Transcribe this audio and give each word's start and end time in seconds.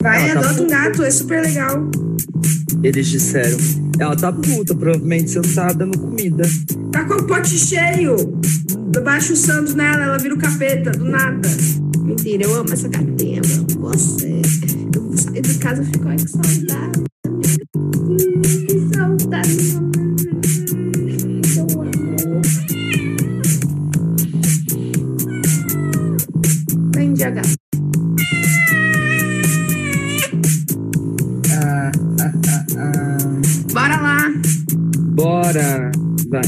Vai, 0.00 0.30
Ela 0.30 0.42
tá 0.42 0.50
adota 0.50 0.62
um 0.62 0.68
gato, 0.68 1.02
é 1.02 1.10
super 1.10 1.42
legal. 1.42 1.90
Eles 2.84 3.08
disseram. 3.08 3.58
Ela 3.98 4.14
tá 4.14 4.32
puta, 4.32 4.72
provavelmente 4.72 5.32
você 5.32 5.40
não 5.40 5.54
tá 5.54 5.72
dando 5.72 5.98
comida. 5.98 6.44
Tá 6.92 7.04
com 7.04 7.14
o 7.14 7.26
pote 7.26 7.58
cheio. 7.58 8.14
Eu 8.94 9.02
baixo 9.02 9.32
o 9.32 9.36
Santos 9.36 9.74
nela, 9.74 10.04
ela 10.04 10.18
vira 10.18 10.36
o 10.36 10.38
capeta, 10.38 10.92
do 10.92 11.04
nada. 11.04 11.48
Mentira, 12.04 12.44
eu 12.44 12.54
amo 12.54 12.72
essa 12.72 12.86
gatinha, 12.86 13.42
eu 13.44 13.54
amo 13.56 13.88
você. 13.90 14.40
Eu 14.94 15.02
vou 15.02 15.16
sair 15.18 15.42
de 15.42 15.58
casa 15.58 15.82
e 15.82 15.86
fico, 15.86 16.06
ai, 16.06 16.16
que 16.16 16.28
saudade. 16.28 17.04
Que 18.68 18.94
saudade. 18.94 19.56
Seu 21.44 21.64
amor. 21.64 21.88
Ah, 26.96 27.57
Bora. 35.18 35.90
Vai. 36.28 36.42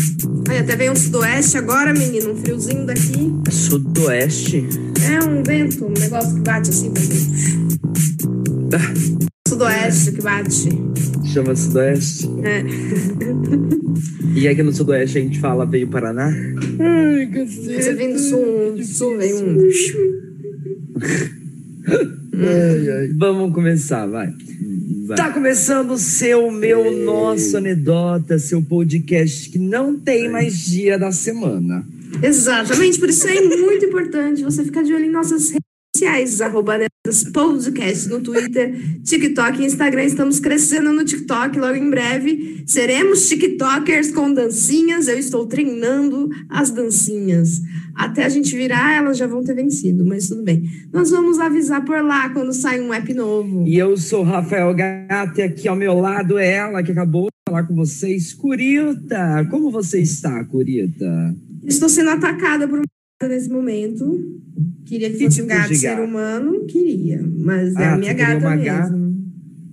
Olha, 0.49 0.61
até 0.61 0.77
veio 0.77 0.93
um 0.93 0.97
sudoeste 0.97 1.59
agora, 1.59 1.93
menino. 1.93 2.31
Um 2.33 2.37
friozinho 2.37 2.87
daqui. 2.87 3.33
Sudoeste. 3.51 4.65
É 5.11 5.25
um 5.25 5.43
vento, 5.43 5.85
um 5.87 5.93
negócio 5.99 6.35
que 6.37 6.41
bate 6.43 6.71
assim. 6.71 6.93
pra 6.93 7.03
mim. 7.03 7.69
Ah, 8.73 8.95
Sudoeste 9.49 10.13
que 10.13 10.23
bate. 10.23 10.69
chama 11.33 11.57
Sudoeste. 11.57 12.29
É. 12.45 12.65
E 14.35 14.47
aqui 14.47 14.63
no 14.63 14.73
Sudoeste 14.73 15.19
a 15.19 15.21
gente 15.23 15.41
fala 15.41 15.67
veio 15.67 15.89
Paraná. 15.89 16.29
Ai, 16.29 17.27
cacete. 17.27 17.83
Você 17.83 17.95
vem 17.95 18.13
do 18.13 18.19
sul, 18.19 18.75
do 18.77 18.85
sul 18.85 19.19
vem 19.19 19.35
um. 19.35 19.59
Ai, 22.33 22.89
ai. 22.91 23.09
Vamos 23.19 23.53
começar, 23.53 24.07
vai. 24.07 24.33
Tá 25.17 25.33
começando 25.33 25.93
o 25.93 25.99
seu, 25.99 26.51
meu, 26.51 26.91
nosso 27.05 27.57
anedota, 27.57 28.39
seu 28.39 28.63
podcast 28.63 29.49
que 29.49 29.59
não 29.59 29.99
tem 29.99 30.29
mais 30.29 30.65
dia 30.67 30.99
da 30.99 31.13
semana. 31.13 31.87
Exatamente, 32.23 32.99
por 32.99 33.09
isso 33.09 33.27
é 33.29 33.41
muito 33.41 33.85
importante 33.85 34.43
você 34.43 34.65
ficar 34.65 34.83
de 34.83 34.93
olho 34.93 35.05
em 35.05 35.11
nossas 35.11 35.51
redes 35.51 35.70
sociais, 36.01 36.41
arroba 36.41 36.79
Netas 36.79 37.25
Podcast 37.25 38.09
no 38.09 38.23
Twitter, 38.23 38.75
TikTok 39.03 39.61
e 39.61 39.67
Instagram. 39.67 40.05
Estamos 40.05 40.41
crescendo 40.41 40.95
no 40.95 41.05
TikTok 41.05 41.59
logo 41.59 41.75
em 41.75 41.91
breve. 41.91 42.65
Seremos 42.67 43.29
TikTokers 43.29 44.11
com 44.11 44.33
dancinhas. 44.33 45.09
Eu 45.09 45.19
estou 45.19 45.47
treinando 45.47 46.31
as 46.49 46.71
dancinhas. 46.71 47.61
Até 47.95 48.25
a 48.25 48.31
gente 48.31 48.57
virar, 48.57 48.97
elas 48.97 49.19
já 49.19 49.27
vão 49.27 49.45
ter 49.45 49.55
vencido, 49.55 50.07
mas 50.07 50.29
tudo 50.29 50.43
bem. 50.43 50.63
Nós 50.91 51.11
vamos 51.11 51.39
avisar 51.39 51.85
por 51.85 52.03
lá 52.03 52.31
quando 52.31 52.55
sai 52.55 52.81
um 52.81 52.95
app 52.95 53.13
novo. 53.13 53.67
E 53.67 53.77
eu 53.77 53.95
sou 53.99 54.23
Rafael 54.23 54.75
Gato 54.75 55.39
e 55.39 55.43
aqui 55.43 55.69
ao 55.69 55.77
meu 55.77 56.01
lado 56.01 56.39
é 56.39 56.51
ela 56.51 56.83
que 56.83 56.93
acabou 56.93 57.27
de 57.27 57.51
falar 57.51 57.65
com 57.65 57.75
vocês, 57.75 58.33
Curita. 58.33 59.47
Como 59.51 59.71
você 59.71 60.01
está, 60.01 60.43
Curita? 60.47 61.37
Estou 61.63 61.91
sendo 61.91 62.09
atacada 62.09 62.67
por 62.67 62.81
nesse 63.29 63.51
momento. 63.51 64.41
Queria 64.87 65.11
que 65.11 65.19
Que 65.19 65.25
fosse 65.25 65.43
um 65.43 65.47
gato 65.47 65.69
de 65.69 65.77
ser 65.77 65.89
gato? 65.97 66.03
humano, 66.03 66.65
queria, 66.67 67.23
mas 67.23 67.75
é 67.77 67.85
Ah, 67.85 67.95
a 67.95 67.99
minha 67.99 68.13
você 68.13 68.19
queria 68.19 68.35
gata 68.35 68.47
uma 68.47 68.57
mesmo. 68.57 68.65
gata? 68.65 69.11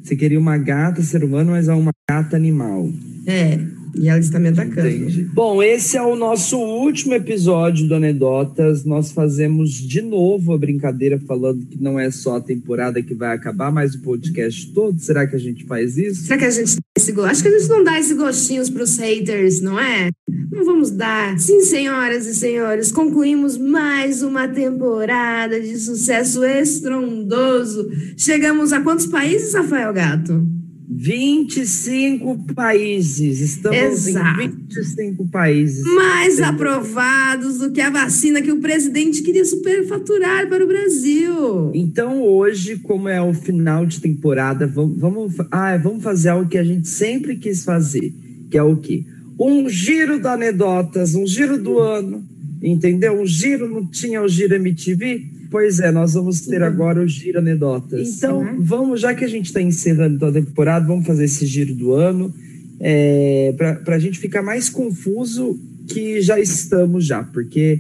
Você 0.04 0.16
queria 0.16 0.40
uma 0.40 0.58
gata 0.58 1.02
ser 1.02 1.24
humano, 1.24 1.52
mas 1.52 1.68
é 1.68 1.74
uma 1.74 1.92
gata 2.10 2.36
animal. 2.36 2.90
É, 3.26 3.58
e 3.96 4.10
ela 4.10 4.20
está 4.20 4.40
me 4.40 4.50
atacando. 4.50 4.88
Entendi. 4.88 5.24
Bom, 5.34 5.62
esse 5.62 5.98
é 5.98 6.02
o 6.02 6.16
nosso 6.16 6.58
último 6.58 7.14
episódio 7.14 7.88
do 7.88 7.96
Anedotas. 7.96 8.84
Nós 8.86 9.12
fazemos 9.12 9.72
de 9.72 10.02
novo 10.02 10.54
a 10.54 10.58
brincadeira 10.58 11.20
falando 11.20 11.66
que 11.66 11.82
não 11.82 12.00
é 12.00 12.12
só 12.12 12.38
a 12.38 12.42
temporada 12.42 13.02
que 13.02 13.14
vai 13.14 13.36
acabar, 13.36 13.72
mas 13.72 13.96
o 13.96 14.02
podcast 14.02 14.72
todo. 14.74 15.00
Será 15.00 15.26
que 15.28 15.36
a 15.36 15.40
gente 15.40 15.66
faz 15.66 15.98
isso? 15.98 16.24
Será 16.24 16.38
que 16.38 16.46
a 16.46 16.52
gente 16.52 16.76
dá 16.76 16.82
esse 16.98 17.12
gosto? 17.12 17.32
Acho 17.32 17.44
que 17.44 17.50
a 17.50 17.60
gente 17.60 17.70
não 17.70 17.84
dá 17.84 18.00
esse 18.00 18.14
gostinho 18.14 18.72
pros 18.72 18.98
haters, 18.98 19.62
não 19.62 19.80
é? 19.80 20.10
Não 20.52 20.66
vamos 20.66 20.92
dar. 20.92 21.38
Sim, 21.40 21.62
senhoras 21.62 22.26
e 22.26 22.34
senhores, 22.34 22.92
concluímos 22.92 23.58
mais 23.58 24.24
uma 24.24 24.48
temporada 24.48 25.60
de 25.60 25.78
sucesso 25.78 26.44
estrondoso. 26.44 27.90
Chegamos 28.18 28.74
a 28.74 28.82
quantos 28.82 29.06
países, 29.06 29.54
Rafael 29.54 29.94
Gato? 29.94 30.57
25 31.00 32.56
países. 32.56 33.40
Estamos 33.40 34.08
Exato. 34.08 34.42
em 34.42 34.50
25 34.50 35.28
países. 35.28 35.84
Mais 35.94 36.42
aprovados 36.42 37.60
do 37.60 37.72
que 37.72 37.80
a 37.80 37.92
vacina 37.92 38.42
que 38.42 38.52
o 38.52 38.60
presidente 38.60 39.22
queria 39.22 39.46
superfaturar 39.46 40.50
para 40.50 40.64
o 40.64 40.68
Brasil. 40.68 41.72
Então, 41.76 42.24
hoje, 42.24 42.78
como 42.78 43.08
é 43.08 43.22
o 43.22 43.32
final 43.32 43.86
de 43.86 44.02
temporada, 44.02 44.66
vamos, 44.66 45.00
vamos, 45.00 45.36
ah, 45.52 45.78
vamos 45.78 46.04
fazer 46.04 46.30
algo 46.30 46.50
que 46.50 46.58
a 46.58 46.64
gente 46.64 46.88
sempre 46.88 47.36
quis 47.36 47.64
fazer, 47.64 48.12
que 48.50 48.58
é 48.58 48.64
o 48.64 48.76
quê? 48.78 49.06
Um 49.40 49.70
giro 49.70 50.20
da 50.20 50.34
anedotas, 50.34 51.14
um 51.14 51.28
giro 51.28 51.60
do 51.60 51.78
ano, 51.78 52.26
entendeu? 52.60 53.22
Um 53.22 53.26
giro, 53.26 53.70
não 53.70 53.86
tinha 53.86 54.20
o 54.20 54.28
giro 54.28 54.56
MTV? 54.56 55.37
Pois 55.50 55.80
é, 55.80 55.92
nós 55.92 56.14
vamos 56.14 56.42
ter 56.42 56.62
agora 56.62 57.02
o 57.02 57.08
giro 57.08 57.40
anedotas. 57.40 58.18
Então, 58.18 58.40
Uhum. 58.40 58.56
vamos, 58.60 59.02
já 59.02 59.14
que 59.14 59.24
a 59.24 59.28
gente 59.28 59.46
está 59.46 59.62
encerrando 59.62 60.20
toda 60.20 60.40
a 60.40 60.44
temporada, 60.44 60.86
vamos 60.86 61.06
fazer 61.08 61.26
esse 61.26 61.46
giro 61.46 61.74
do 61.74 61.94
ano, 61.94 62.34
é, 62.80 63.54
para 63.84 63.96
a 63.96 64.00
gente 64.00 64.20
ficar 64.20 64.42
mais 64.42 64.70
confuso 64.70 65.60
que 65.88 66.22
já 66.22 66.40
estamos 66.40 67.06
já, 67.06 67.24
porque 67.24 67.80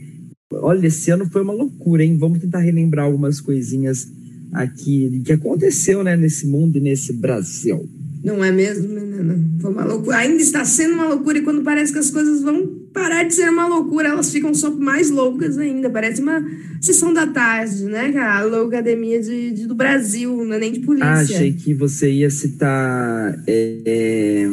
Olha, 0.49 0.87
esse 0.87 1.11
ano 1.11 1.25
foi 1.29 1.41
uma 1.41 1.51
loucura, 1.51 2.05
hein? 2.05 2.15
Vamos 2.17 2.39
tentar 2.39 2.59
relembrar 2.59 3.05
algumas 3.05 3.41
coisinhas 3.41 4.07
aqui 4.53 5.21
que 5.25 5.33
aconteceu, 5.33 6.01
né, 6.05 6.15
nesse 6.15 6.47
mundo 6.47 6.77
e 6.77 6.79
nesse 6.79 7.11
Brasil. 7.11 7.85
Não 8.23 8.41
é 8.41 8.49
mesmo, 8.49 8.87
menina? 8.87 9.37
Foi 9.59 9.71
uma 9.71 9.83
loucura. 9.83 10.15
Ainda 10.19 10.41
está 10.41 10.63
sendo 10.63 10.93
uma 10.93 11.09
loucura 11.09 11.39
e 11.39 11.41
quando 11.41 11.63
parece 11.63 11.91
que 11.91 11.99
as 11.99 12.09
coisas 12.09 12.41
vão 12.43 12.65
parar 12.97 13.23
de 13.23 13.35
ser 13.35 13.47
uma 13.49 13.67
loucura, 13.67 14.09
elas 14.09 14.31
ficam 14.31 14.53
só 14.55 14.71
mais 14.71 15.11
loucas 15.11 15.55
ainda. 15.57 15.87
Parece 15.87 16.19
uma 16.19 16.43
sessão 16.81 17.13
da 17.13 17.27
tarde, 17.27 17.83
né? 17.85 18.11
A 18.17 18.41
loucademia 18.43 19.21
de, 19.21 19.51
de- 19.51 19.67
do 19.67 19.75
Brasil, 19.75 20.43
não 20.43 20.55
é 20.55 20.59
nem 20.59 20.73
de 20.73 20.79
polícia. 20.79 21.07
Ah, 21.07 21.19
achei 21.19 21.53
que 21.53 21.75
você 21.75 22.11
ia 22.11 22.29
citar 22.31 23.37
é, 23.45 23.81
é, 23.85 24.47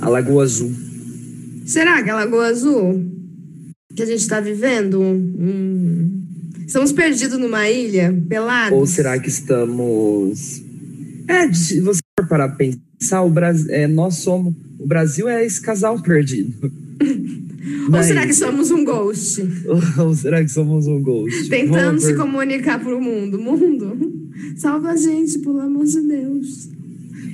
a 0.00 0.08
Lagoa 0.08 0.42
Azul. 0.42 0.72
Será 1.64 2.02
que 2.02 2.10
a 2.10 2.16
Lagoa 2.16 2.46
Azul 2.48 3.04
que 3.94 4.02
a 4.02 4.06
gente 4.06 4.20
está 4.20 4.40
vivendo? 4.40 5.00
Hum, 5.00 6.22
estamos 6.66 6.90
perdidos 6.92 7.38
numa 7.38 7.68
ilha, 7.70 8.12
pelados? 8.28 8.76
Ou 8.76 8.86
será 8.86 9.18
que 9.20 9.28
estamos. 9.28 10.62
É, 11.28 11.52
se 11.52 11.80
você 11.80 12.00
for 12.18 12.26
parar 12.28 12.56
pensar, 12.56 13.22
o 13.22 13.30
Brasil, 13.30 13.70
é, 13.70 13.86
nós 13.86 14.16
somos. 14.16 14.52
O 14.80 14.86
Brasil 14.86 15.28
é 15.28 15.44
esse 15.44 15.60
casal 15.60 16.00
perdido. 16.02 16.72
Ou 17.92 18.02
será 18.02 18.26
que 18.26 18.34
somos 18.34 18.70
um 18.70 18.84
ghost? 18.84 19.42
Ou 19.98 20.14
será 20.14 20.42
que 20.42 20.50
somos 20.50 20.86
um 20.86 21.00
ghost? 21.02 21.48
Tentando 21.48 22.00
se 22.00 22.14
comunicar 22.14 22.78
pro 22.78 23.00
mundo. 23.00 23.38
Mundo, 23.38 24.30
salva 24.56 24.90
a 24.90 24.96
gente, 24.96 25.38
pelo 25.38 25.60
amor 25.60 25.84
de 25.84 26.00
Deus. 26.00 26.68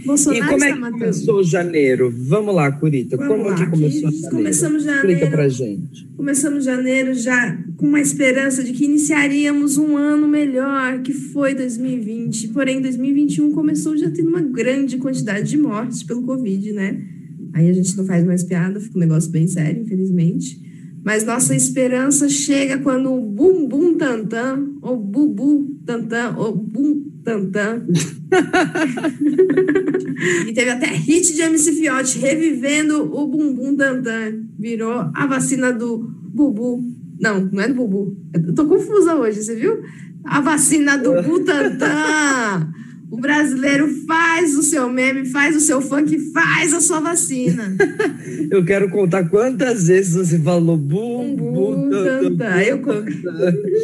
E 0.03 0.07
Bolsonaro 0.07 0.53
como 0.53 0.65
é 0.65 0.73
que 0.73 0.79
matando. 0.79 0.99
começou 0.99 1.43
janeiro? 1.43 2.15
Vamos 2.17 2.55
lá, 2.55 2.71
Curita. 2.71 3.17
Vamos 3.17 3.37
como 3.37 3.49
lá, 3.49 3.57
que 3.57 3.67
começou 3.67 4.01
janeiro? 4.03 4.31
começamos 4.31 4.85
janeiro. 4.85 5.09
Explica 5.11 5.31
pra 5.31 5.49
gente. 5.49 6.09
Começamos 6.17 6.65
janeiro 6.65 7.15
já 7.15 7.59
com 7.77 7.87
uma 7.87 8.01
esperança 8.01 8.63
de 8.63 8.73
que 8.73 8.85
iniciaríamos 8.85 9.77
um 9.77 9.97
ano 9.97 10.29
melhor, 10.29 11.03
que 11.03 11.13
foi 11.13 11.55
2020. 11.55 12.49
Porém, 12.49 12.81
2021 12.81 13.51
começou 13.53 13.97
já 13.97 14.11
tendo 14.11 14.29
uma 14.29 14.41
grande 14.41 14.97
quantidade 14.97 15.51
de 15.51 15.59
mortes 15.59 16.03
pelo 16.03 16.23
Covid, 16.23 16.73
né? 16.73 17.16
Aí 17.57 17.71
a 17.71 17.73
gente 17.73 17.97
não 17.97 18.05
faz 18.05 18.23
mais 18.23 18.43
piada, 18.43 18.79
fica 18.79 18.99
um 18.99 19.01
negócio 19.01 19.31
bem 19.31 19.49
sério, 19.49 19.81
infelizmente. 19.81 20.61
Mas 21.03 21.25
nossa 21.25 21.57
esperança 21.57 22.29
chega 22.29 22.77
quando 22.81 23.11
o 23.15 23.19
bum 23.19 23.67
bum 23.67 23.95
tantan, 23.97 24.75
ou 24.83 24.99
bubu 24.99 25.75
tantan, 25.87 26.37
ou 26.37 26.55
bum 26.55 27.03
tantan. 27.25 27.87
e 30.47 30.53
teve 30.53 30.69
até 30.69 30.89
hit 30.89 31.35
de 31.35 31.41
MC 31.41 31.73
Fiote 31.73 32.19
revivendo 32.19 33.11
o 33.11 33.27
bumbum 33.27 33.75
tantan. 33.75 34.43
Virou 34.59 35.11
a 35.15 35.27
vacina 35.27 35.73
do 35.73 35.97
bubu. 35.97 36.85
Não, 37.19 37.41
não 37.41 37.63
é 37.63 37.69
do 37.69 37.75
bubu. 37.75 38.15
Eu 38.35 38.55
tô 38.55 38.67
confusa 38.67 39.15
hoje, 39.15 39.43
você 39.43 39.55
viu? 39.55 39.83
A 40.27 40.43
vacina 40.43 40.99
do 40.99 41.23
Butantan. 41.23 42.71
O 43.09 43.19
brasileiro 43.19 43.89
faz 44.05 44.57
o 44.57 44.63
seu 44.63 44.89
meme, 44.89 45.27
faz 45.27 45.55
o 45.55 45.61
seu 45.61 45.81
funk, 45.81 46.19
faz 46.33 46.75
a 46.75 46.81
sua 46.81 46.99
vacina. 46.99 47.77
Eu 48.51 48.65
quero 48.65 48.91
contar 48.91 49.29
quantas 49.29 49.87
vezes 49.87 50.15
você 50.15 50.39
falou 50.39 50.77
bum, 50.77 51.37
Bum, 51.37 51.53
bum, 51.53 51.91
tan, 51.91 52.37
tan. 52.37 52.63
Eu 52.63 52.83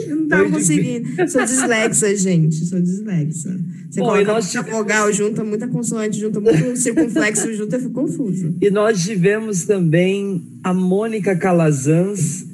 Eu 0.09 0.17
não 0.17 0.29
tava 0.29 0.43
Foi 0.43 0.53
conseguindo. 0.53 1.09
Sou 1.29 1.45
dislexa, 1.45 2.17
gente. 2.17 2.65
Sou 2.65 2.81
dislexa. 2.81 3.61
Você 3.89 4.01
Bom, 4.01 4.07
coloca 4.07 4.33
nós 4.33 4.55
muita 4.55 4.71
vogal 4.71 5.13
junta, 5.13 5.45
muita 5.45 5.69
consoante 5.69 6.19
junta, 6.19 6.41
muito 6.41 6.75
circunflexo 6.77 7.53
junto, 7.55 7.77
eu 7.77 7.81
fico 7.81 7.93
confusa. 7.93 8.55
E 8.61 8.71
nós 8.71 9.05
tivemos 9.05 9.65
também 9.65 10.43
a 10.65 10.75
Mônica 10.75 11.37
Calazans 11.37 12.47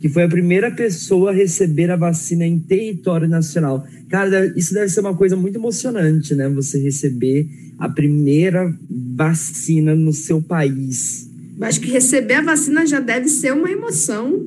que 0.00 0.08
foi 0.08 0.24
a 0.24 0.28
primeira 0.28 0.70
pessoa 0.70 1.30
a 1.30 1.34
receber 1.34 1.90
a 1.90 1.96
vacina 1.96 2.46
em 2.46 2.58
território 2.58 3.28
nacional. 3.28 3.86
Cara, 4.08 4.52
isso 4.56 4.74
deve 4.74 4.88
ser 4.88 5.00
uma 5.00 5.14
coisa 5.14 5.36
muito 5.36 5.56
emocionante, 5.56 6.34
né? 6.34 6.48
Você 6.50 6.78
receber 6.78 7.48
a 7.78 7.88
primeira 7.88 8.72
vacina 8.88 9.94
no 9.94 10.12
seu 10.12 10.40
país. 10.42 11.30
Acho 11.60 11.80
que 11.80 11.90
receber 11.90 12.34
a 12.34 12.42
vacina 12.42 12.86
já 12.86 13.00
deve 13.00 13.28
ser 13.28 13.52
uma 13.52 13.70
emoção 13.70 14.44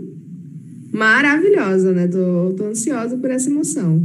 maravilhosa, 0.91 1.91
né? 1.91 2.07
Tô, 2.07 2.53
tô 2.55 2.65
ansiosa 2.65 3.17
por 3.17 3.29
essa 3.31 3.49
emoção. 3.49 4.03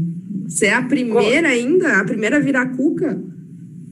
Ser 0.49 0.69
a 0.69 0.82
primeira 0.82 1.49
ainda, 1.49 2.00
a 2.00 2.05
primeira 2.05 2.41
viracuca. 2.41 3.19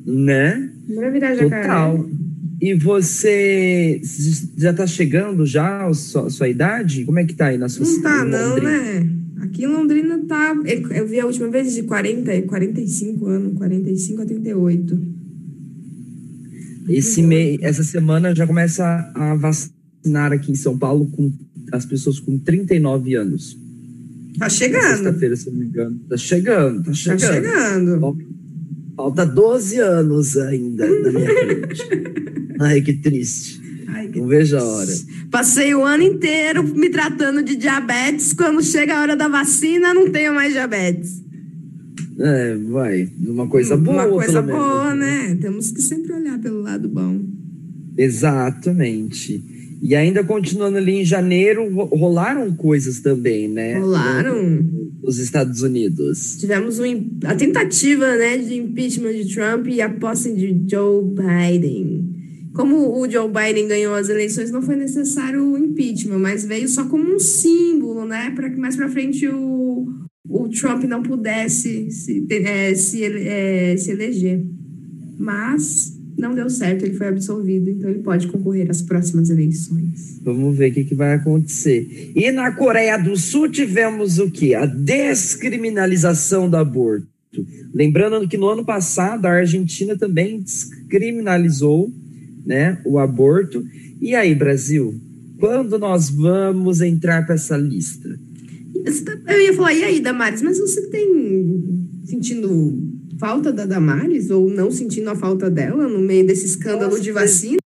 Né? 0.06 0.70
Primeira 0.86 1.10
virar 1.10 1.34
jacaré. 1.34 1.62
Total. 1.62 2.06
E 2.62 2.74
você 2.74 4.00
já 4.56 4.72
tá 4.72 4.86
chegando 4.86 5.44
já 5.44 5.84
a 5.84 5.92
sua, 5.92 6.28
a 6.28 6.30
sua 6.30 6.48
idade? 6.48 7.04
Como 7.04 7.18
é 7.18 7.24
que 7.24 7.34
tá 7.34 7.46
aí 7.46 7.58
na 7.58 7.68
sua 7.68 7.84
Não 7.84 8.02
tá, 8.02 8.24
em 8.24 8.30
não, 8.30 8.56
né? 8.56 9.10
Aqui 9.40 9.64
em 9.64 9.66
Londrina 9.66 10.16
tá. 10.28 10.54
Eu 10.94 11.08
vi 11.08 11.18
a 11.18 11.26
última 11.26 11.48
vez 11.50 11.74
de 11.74 11.82
40, 11.82 12.42
45 12.42 13.26
anos, 13.26 13.54
45 13.58 14.22
a 14.22 14.26
38. 14.26 15.02
Esse 16.88 17.20
mês, 17.20 17.58
essa 17.62 17.82
semana 17.82 18.32
já 18.32 18.46
começa 18.46 18.84
a 19.12 19.34
vacinar 19.34 20.32
aqui 20.32 20.52
em 20.52 20.54
São 20.54 20.78
Paulo 20.78 21.06
com 21.06 21.32
as 21.72 21.84
pessoas 21.84 22.20
com 22.20 22.38
39 22.38 23.16
anos. 23.16 23.58
Tá 24.38 24.48
chegando. 24.48 24.82
Sexta-feira, 24.98 25.34
se 25.34 25.50
não 25.50 25.58
me 25.58 25.64
engano. 25.66 25.98
Tá 26.08 26.16
chegando, 26.16 26.78
tá 26.78 26.84
Tá 26.84 26.94
chegando. 26.94 27.20
chegando. 27.34 28.18
Falta 28.94 29.26
12 29.26 29.78
anos 29.80 30.36
ainda 30.36 30.86
na 30.86 31.10
minha 31.10 31.26
frente. 31.66 32.41
Ai, 32.66 32.80
que 32.80 32.92
triste. 32.94 33.60
Ai, 33.88 34.08
que 34.08 34.18
Não 34.20 34.26
vejo 34.26 34.56
a 34.56 34.62
hora. 34.62 34.92
Passei 35.30 35.74
o 35.74 35.84
ano 35.84 36.02
inteiro 36.02 36.62
me 36.62 36.88
tratando 36.88 37.42
de 37.42 37.56
diabetes. 37.56 38.32
Quando 38.32 38.62
chega 38.62 38.94
a 38.96 39.02
hora 39.02 39.16
da 39.16 39.28
vacina, 39.28 39.92
não 39.92 40.10
tenho 40.10 40.34
mais 40.34 40.52
diabetes. 40.52 41.20
É, 42.18 42.54
vai. 42.56 43.08
Uma 43.20 43.48
coisa 43.48 43.76
boa. 43.76 44.04
Uma 44.06 44.08
coisa 44.08 44.40
menos. 44.42 44.60
boa, 44.60 44.94
né? 44.94 45.36
Temos 45.40 45.70
que 45.70 45.82
sempre 45.82 46.12
olhar 46.12 46.38
pelo 46.38 46.60
lado 46.62 46.88
bom. 46.88 47.20
Exatamente. 47.98 49.42
E 49.82 49.96
ainda 49.96 50.22
continuando 50.22 50.76
ali 50.78 51.00
em 51.00 51.04
janeiro, 51.04 51.68
ro- 51.74 51.86
rolaram 51.96 52.52
coisas 52.54 53.00
também, 53.00 53.48
né? 53.48 53.78
Rolaram. 53.78 54.64
Nos 55.02 55.18
Estados 55.18 55.62
Unidos. 55.62 56.36
Tivemos 56.38 56.78
um, 56.78 57.10
a 57.24 57.34
tentativa 57.34 58.16
né, 58.16 58.38
de 58.38 58.54
impeachment 58.54 59.12
de 59.14 59.34
Trump 59.34 59.66
e 59.66 59.80
a 59.82 59.88
posse 59.88 60.32
de 60.32 60.62
Joe 60.70 61.02
Biden. 61.04 62.11
Como 62.54 63.00
o 63.00 63.10
Joe 63.10 63.28
Biden 63.28 63.66
ganhou 63.66 63.94
as 63.94 64.08
eleições, 64.08 64.50
não 64.50 64.62
foi 64.62 64.76
necessário 64.76 65.42
o 65.42 65.58
impeachment, 65.58 66.18
mas 66.18 66.44
veio 66.44 66.68
só 66.68 66.84
como 66.86 67.14
um 67.14 67.18
símbolo, 67.18 68.04
né? 68.04 68.30
Para 68.34 68.50
que 68.50 68.58
mais 68.58 68.76
para 68.76 68.88
frente 68.88 69.26
o, 69.26 69.88
o 70.28 70.48
Trump 70.48 70.84
não 70.84 71.02
pudesse 71.02 71.90
se, 71.90 72.26
é, 72.30 72.74
se, 72.74 73.04
é, 73.04 73.76
se 73.76 73.90
eleger. 73.90 74.44
Mas 75.18 75.98
não 76.18 76.34
deu 76.34 76.50
certo, 76.50 76.84
ele 76.84 76.94
foi 76.94 77.08
absolvido, 77.08 77.70
então 77.70 77.88
ele 77.88 78.00
pode 78.00 78.26
concorrer 78.28 78.70
às 78.70 78.82
próximas 78.82 79.30
eleições. 79.30 80.20
Vamos 80.22 80.56
ver 80.56 80.70
o 80.70 80.74
que, 80.74 80.84
que 80.84 80.94
vai 80.94 81.14
acontecer. 81.14 82.12
E 82.14 82.30
na 82.30 82.52
Coreia 82.52 82.98
do 82.98 83.16
Sul 83.16 83.48
tivemos 83.48 84.18
o 84.18 84.30
quê? 84.30 84.54
A 84.54 84.66
descriminalização 84.66 86.50
do 86.50 86.56
aborto. 86.56 87.08
Lembrando 87.72 88.28
que 88.28 88.36
no 88.36 88.48
ano 88.48 88.64
passado 88.64 89.24
a 89.24 89.30
Argentina 89.30 89.96
também 89.96 90.40
descriminalizou 90.40 91.90
né, 92.44 92.78
o 92.84 92.98
aborto. 92.98 93.64
E 94.00 94.14
aí, 94.14 94.34
Brasil? 94.34 94.94
Quando 95.38 95.78
nós 95.78 96.08
vamos 96.08 96.80
entrar 96.80 97.24
para 97.26 97.34
essa 97.34 97.56
lista? 97.56 98.08
Eu 99.28 99.40
ia 99.40 99.54
falar, 99.54 99.74
e 99.74 99.84
aí, 99.84 100.00
Damares, 100.00 100.42
mas 100.42 100.58
você 100.58 100.88
tem 100.88 101.64
sentindo 102.04 102.92
falta 103.18 103.52
da 103.52 103.64
Damares 103.64 104.30
ou 104.30 104.50
não 104.50 104.70
sentindo 104.70 105.08
a 105.10 105.14
falta 105.14 105.48
dela 105.48 105.88
no 105.88 106.00
meio 106.00 106.26
desse 106.26 106.46
escândalo 106.46 106.90
Nossa, 106.90 107.02
de 107.02 107.12
vacina? 107.12 107.58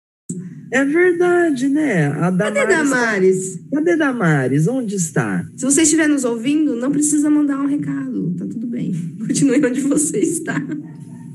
É 0.71 0.85
verdade, 0.85 1.69
né? 1.69 2.09
A 2.09 2.31
Cadê 2.31 2.67
Damares, 2.67 2.91
Damares? 2.91 3.61
Cadê 3.73 3.97
Damares? 3.97 4.69
Onde 4.69 4.97
está? 4.97 5.47
Se 5.57 5.65
você 5.65 5.83
estiver 5.83 6.09
nos 6.09 6.25
ouvindo, 6.25 6.77
não 6.77 6.91
precisa 6.91 7.31
mandar 7.31 7.59
um 7.59 7.67
recado, 7.67 8.35
tá 8.37 8.47
tudo 8.47 8.67
bem. 8.67 8.93
Continue 9.27 9.65
onde 9.65 9.81
você 9.81 10.19
está. 10.19 10.63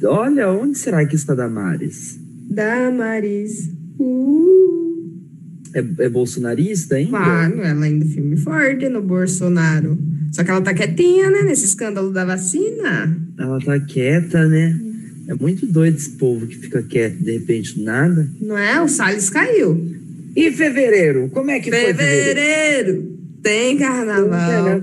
Olha, 0.04 0.52
onde 0.52 0.78
será 0.78 1.06
que 1.06 1.16
está 1.16 1.34
Damares? 1.34 2.20
Damares. 2.52 3.72
Uh. 3.98 5.10
É, 5.74 5.80
é 5.80 6.10
bolsonarista 6.10 6.96
ainda? 6.96 7.12
Claro, 7.12 7.62
ela 7.62 7.86
ainda 7.86 8.06
filme 8.06 8.36
forte 8.36 8.90
no 8.90 9.02
Bolsonaro. 9.02 9.98
Só 10.34 10.44
que 10.44 10.52
ela 10.52 10.62
tá 10.62 10.74
quietinha, 10.74 11.30
né, 11.30 11.44
nesse 11.44 11.66
escândalo 11.66 12.12
da 12.12 12.26
vacina. 12.26 13.18
Ela 13.38 13.60
tá 13.60 13.80
quieta, 13.80 14.46
né? 14.48 14.80
É 15.28 15.34
muito 15.34 15.66
doido 15.66 15.96
esse 15.96 16.10
povo 16.12 16.46
que 16.46 16.58
fica 16.58 16.84
quieto 16.84 17.18
de 17.24 17.32
repente 17.32 17.78
do 17.78 17.84
nada. 17.84 18.30
Não 18.40 18.58
é? 18.58 18.82
O 18.82 18.88
Salles 18.88 19.30
caiu. 19.30 19.96
E 20.36 20.52
fevereiro? 20.52 21.30
Como 21.30 21.52
é 21.52 21.60
que 21.60 21.70
foi 21.70 21.94
fevereiro? 21.94 23.21
Tem 23.42 23.78
carnaval. 23.78 24.30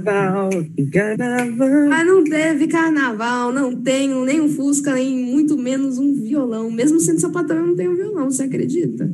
Carnaval, 0.05 0.51
carnaval. 0.93 1.89
Mas 1.89 2.07
não 2.07 2.25
teve 2.25 2.67
carnaval, 2.67 3.53
não 3.53 3.75
tenho 3.77 4.25
nem 4.25 4.41
um 4.41 4.49
Fusca, 4.49 4.95
nem 4.95 5.17
muito 5.17 5.57
menos 5.57 5.99
um 5.99 6.15
violão. 6.15 6.71
Mesmo 6.71 6.99
sendo 6.99 7.21
sapatão, 7.21 7.57
eu 7.57 7.67
não 7.67 7.77
tenho 7.77 7.93
um 7.93 7.97
violão, 7.97 8.31
você 8.31 8.43
acredita? 8.45 9.09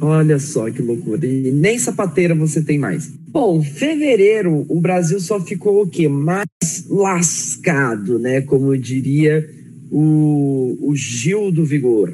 Olha 0.00 0.38
só 0.38 0.70
que 0.70 0.82
loucura. 0.82 1.24
E 1.24 1.50
nem 1.52 1.78
sapateira 1.78 2.34
você 2.34 2.60
tem 2.60 2.78
mais. 2.78 3.10
Bom, 3.28 3.62
fevereiro, 3.62 4.66
o 4.68 4.80
Brasil 4.80 5.20
só 5.20 5.40
ficou 5.40 5.82
o 5.82 5.86
quê? 5.86 6.08
Mais 6.08 6.46
lascado, 6.90 8.18
né? 8.18 8.40
Como 8.42 8.76
diria 8.76 9.48
o, 9.90 10.76
o 10.82 10.94
Gil 10.94 11.50
do 11.50 11.64
Vigor. 11.64 12.12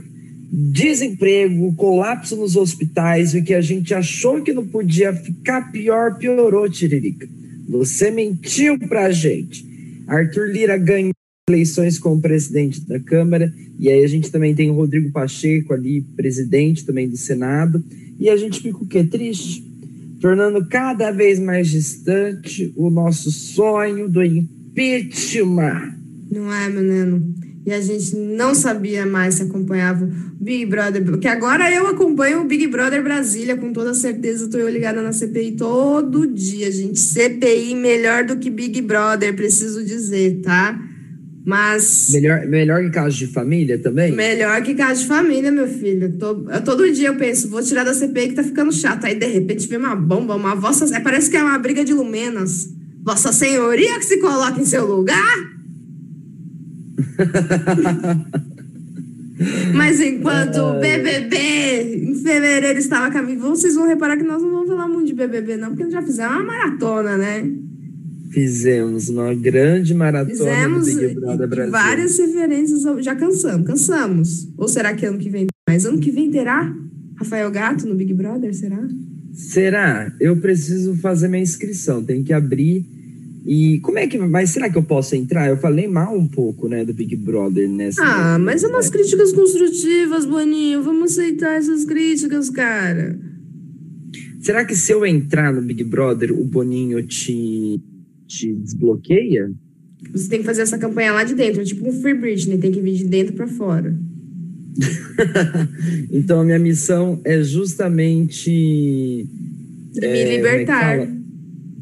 Desemprego, 0.51 1.75
colapso 1.75 2.35
nos 2.35 2.57
hospitais, 2.57 3.35
o 3.35 3.43
que 3.43 3.53
a 3.53 3.61
gente 3.61 3.93
achou 3.93 4.43
que 4.43 4.53
não 4.53 4.67
podia 4.67 5.13
ficar 5.13 5.71
pior, 5.71 6.17
piorou, 6.17 6.69
Tiririca. 6.71 7.29
Você 7.69 8.11
mentiu 8.11 8.79
pra 8.79 9.11
gente. 9.11 9.67
Arthur 10.07 10.51
Lira 10.51 10.79
ganhou 10.79 11.13
eleições 11.51 11.99
como 11.99 12.21
presidente 12.21 12.81
da 12.81 12.99
Câmara, 12.99 13.53
e 13.79 13.91
aí 13.91 14.03
a 14.03 14.09
gente 14.09 14.31
também 14.31 14.55
tem 14.55 14.71
o 14.71 14.75
Rodrigo 14.75 15.13
Pacheco 15.13 15.75
ali, 15.75 16.01
presidente 16.17 16.85
também 16.85 17.09
do 17.09 17.17
Senado, 17.17 17.85
e 18.19 18.29
a 18.31 18.37
gente 18.37 18.61
fica 18.61 18.79
o 18.79 18.87
quê? 18.87 19.05
Triste, 19.05 19.65
tornando 20.21 20.67
cada 20.67 21.11
vez 21.11 21.39
mais 21.39 21.69
distante 21.69 22.73
o 22.75 22.91
nosso 22.91 23.31
sonho 23.31 24.09
do 24.09 24.23
impeachment. 24.23 25.95
Não 26.31 26.53
é, 26.53 26.69
menino? 26.69 27.35
E 27.69 27.73
a 27.75 27.83
gente 27.83 28.17
não 28.17 28.55
sabia 28.55 29.05
mais 29.05 29.35
se 29.35 29.43
acompanhava 29.43 30.07
o 30.07 30.11
Big 30.43 30.65
Brother. 30.65 31.05
Porque 31.05 31.29
agora 31.29 31.71
eu 31.71 31.87
acompanho 31.87 32.41
o 32.41 32.45
Big 32.47 32.67
Brother 32.67 33.03
Brasília, 33.05 33.59
com 33.59 33.75
toda 33.75 33.93
certeza. 33.93 34.47
Estou 34.47 34.59
eu 34.59 34.71
ligada 34.71 35.03
na 35.03 35.13
CPI 35.13 35.53
todo 35.53 36.27
dia, 36.27 36.73
gente. 36.73 36.99
CPI 36.99 37.75
melhor 37.75 38.25
do 38.25 38.39
que 38.39 38.49
Big 38.49 38.81
Brother, 38.81 39.37
preciso 39.37 39.85
dizer, 39.85 40.41
tá? 40.43 40.81
Mas. 41.45 42.09
Melhor, 42.13 42.47
melhor 42.47 42.83
em 42.83 42.91
caso 42.91 43.19
de 43.19 43.27
família 43.27 43.79
também? 43.79 44.13
Melhor 44.13 44.63
que 44.63 44.75
casa 44.75 45.03
de 45.03 45.07
família, 45.07 45.51
meu 45.53 45.69
filho. 45.69 46.13
Tô- 46.19 46.47
eu- 46.51 46.65
todo 46.65 46.91
dia 46.91 47.09
eu 47.09 47.17
penso, 47.17 47.49
vou 47.51 47.63
tirar 47.63 47.85
da 47.85 47.93
CPI 47.93 48.29
que 48.29 48.35
tá 48.35 48.43
ficando 48.43 48.73
chato. 48.73 49.05
Aí, 49.05 49.15
de 49.15 49.27
repente, 49.27 49.69
vem 49.69 49.79
uma 49.79 49.95
bomba, 49.95 50.35
uma 50.35 50.55
vossa. 50.55 50.87
é, 50.97 51.01
Parece 51.01 51.31
que 51.31 51.37
é 51.37 51.43
uma 51.43 51.59
briga 51.59 51.85
de 51.85 51.93
lumenas. 51.93 52.71
Vossa 53.05 53.31
Senhoria 53.31 53.99
que 53.99 54.07
se 54.07 54.17
coloca 54.19 54.59
em 54.59 54.65
seu 54.65 54.87
lugar? 54.87 55.58
Mas 59.75 60.01
enquanto 60.01 60.57
o 60.57 60.81
BBB 60.81 62.07
em 62.11 62.15
fevereiro 62.17 62.79
estava 62.79 63.07
a 63.07 63.11
caminho, 63.11 63.39
vocês 63.41 63.75
vão 63.77 63.87
reparar 63.87 64.17
que 64.17 64.25
nós 64.25 64.43
não 64.43 64.51
vamos 64.51 64.69
falar 64.69 64.89
muito 64.89 65.07
de 65.07 65.15
BBB, 65.15 65.57
não, 65.57 65.75
porque 65.77 65.91
já 65.91 66.03
fizemos 66.03 66.33
uma 66.35 66.45
maratona, 66.45 67.17
né? 67.17 67.49
Fizemos 68.31 69.09
uma 69.09 69.33
grande 69.35 69.95
maratona 69.95 70.31
Fizemos 70.37 70.87
do 70.95 71.01
Big 71.01 71.15
Brother 71.15 71.49
Brasil. 71.49 71.73
várias 71.73 72.19
referências, 72.19 72.85
ao- 72.85 73.01
já 73.01 73.15
cansamos, 73.15 73.67
cansamos. 73.67 74.49
Ou 74.57 74.69
será 74.69 74.93
que 74.93 75.07
ano 75.07 75.19
que 75.19 75.31
vem 75.31 75.47
mais? 75.69 75.85
Ano 75.87 75.99
que 75.99 76.11
vem 76.11 76.31
terá 76.31 76.75
Rafael 77.17 77.51
Gato 77.51 77.87
no 77.87 77.95
Big 77.95 78.13
Brother, 78.13 78.53
será? 78.55 78.87
Será? 79.33 80.13
Eu 80.21 80.37
preciso 80.37 80.95
fazer 80.97 81.29
minha 81.29 81.43
inscrição, 81.43 82.03
tem 82.05 82.23
que 82.25 82.33
abrir. 82.33 82.85
E 83.49 83.81
como 83.81 83.99
é 83.99 84.07
que. 84.07 84.19
Mas 84.19 84.51
será 84.51 84.69
que 84.69 84.77
eu 84.77 84.83
posso 84.83 85.17
entrar? 85.17 85.49
Eu 85.49 85.57
falei 85.57 85.89
mal 85.89 86.15
um 86.15 86.29
pouco, 86.29 86.69
né, 86.69 86.85
do 86.85 86.93
Big 86.93 87.17
Brother 87.17 87.67
nessa. 87.67 88.03
Ah, 88.05 88.39
mas 88.39 88.63
é 88.63 88.69
umas 88.69 88.91
críticas 88.91 89.33
construtivas, 89.33 90.27
Boninho. 90.27 90.83
Vamos 90.83 91.13
aceitar 91.13 91.55
essas 91.55 91.87
críticas, 91.87 92.51
cara. 92.51 93.19
Será 94.39 94.67
que 94.67 94.77
se 94.77 94.93
eu 94.93 95.07
entrar 95.07 95.51
no 95.51 95.63
Big 95.63 95.83
Brother, 95.83 96.31
o 96.31 96.45
Boninho 96.45 97.03
te, 97.07 97.81
te 98.27 98.53
desbloqueia? 98.53 99.51
Você 100.13 100.29
tem 100.29 100.41
que 100.41 100.45
fazer 100.45 100.61
essa 100.61 100.77
campanha 100.77 101.13
lá 101.13 101.25
de 101.25 101.35
dentro, 101.35 101.63
é 101.63 101.65
tipo 101.65 101.89
um 101.89 101.93
Free 102.03 102.13
Britney, 102.13 102.59
tem 102.59 102.71
que 102.71 102.83
vir 102.83 102.97
de 102.97 103.05
dentro 103.05 103.33
pra 103.33 103.49
fora. 103.49 103.97
então 106.13 106.43
a 106.43 106.45
minha 106.45 106.59
missão 106.59 107.19
é 107.25 107.43
justamente. 107.43 109.27
É, 109.97 110.13
me 110.13 110.19
é 110.19 110.25
que 110.25 110.37
libertar. 110.37 110.99
fala? 110.99 111.18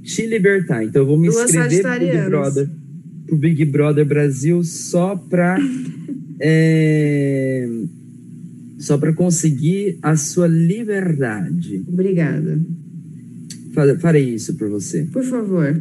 Te 0.06 0.26
libertar. 0.26 0.84
Então 0.84 1.02
eu 1.02 1.06
vou 1.06 1.18
me 1.18 1.28
Duas 1.28 1.44
inscrever 1.52 1.82
pro 1.82 1.98
Big. 1.98 2.26
Brother, 2.30 2.68
pro 3.26 3.36
Big 3.36 3.64
Brother 3.64 4.04
Brasil 4.06 4.62
só 4.62 5.16
pra 5.16 5.58
é, 6.40 7.68
só 8.78 8.96
para 8.98 9.12
conseguir 9.12 9.98
a 10.02 10.16
sua 10.16 10.46
liberdade. 10.46 11.82
Obrigada. 11.88 12.58
Fa- 13.74 13.98
Farei 13.98 14.34
isso 14.34 14.54
por 14.56 14.68
você. 14.68 15.04
Por 15.12 15.24
favor. 15.24 15.76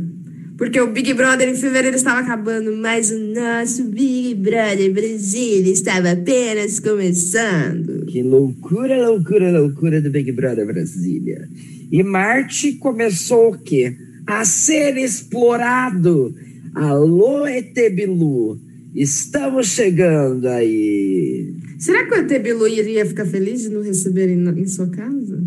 Porque 0.58 0.80
o 0.80 0.90
Big 0.92 1.14
Brother 1.14 1.50
em 1.50 1.56
fevereiro 1.56 1.98
estava 1.98 2.22
acabando, 2.22 2.74
mas 2.78 3.12
o 3.12 3.20
nosso 3.20 3.84
Big 3.90 4.36
Brother 4.36 4.92
Brasília 4.94 5.72
estava 5.72 6.12
apenas 6.12 6.80
começando. 6.80 8.06
Que 8.06 8.24
loucura, 8.24 9.06
loucura, 9.10 9.52
loucura 9.60 10.02
do 10.02 10.10
Big 10.10 10.32
Brother 10.32 10.66
Brasília. 10.66 11.48
E 11.92 12.02
Marte 12.02 12.72
começou 12.74 13.50
o 13.52 13.58
quê? 13.58 13.94
A 14.28 14.44
ser 14.44 14.98
explorado. 14.98 16.36
Alô, 16.74 17.48
Etebilu. 17.48 18.60
Estamos 18.96 19.68
chegando 19.68 20.48
aí. 20.48 21.54
Será 21.78 22.06
que 22.06 22.16
o 22.16 22.18
ET 22.18 22.42
Bilu 22.42 22.68
iria 22.68 23.06
ficar 23.06 23.26
feliz 23.26 23.62
de 23.64 23.70
não 23.70 23.84
receber 23.84 24.30
em, 24.30 24.62
em 24.62 24.68
sua 24.68 24.88
casa? 24.88 25.44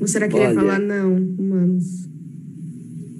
Ou 0.00 0.08
será 0.08 0.26
que 0.28 0.34
ele 0.34 0.42
ia 0.42 0.48
Olha. 0.50 0.60
falar 0.60 0.80
não, 0.80 1.16
humanos? 1.16 2.08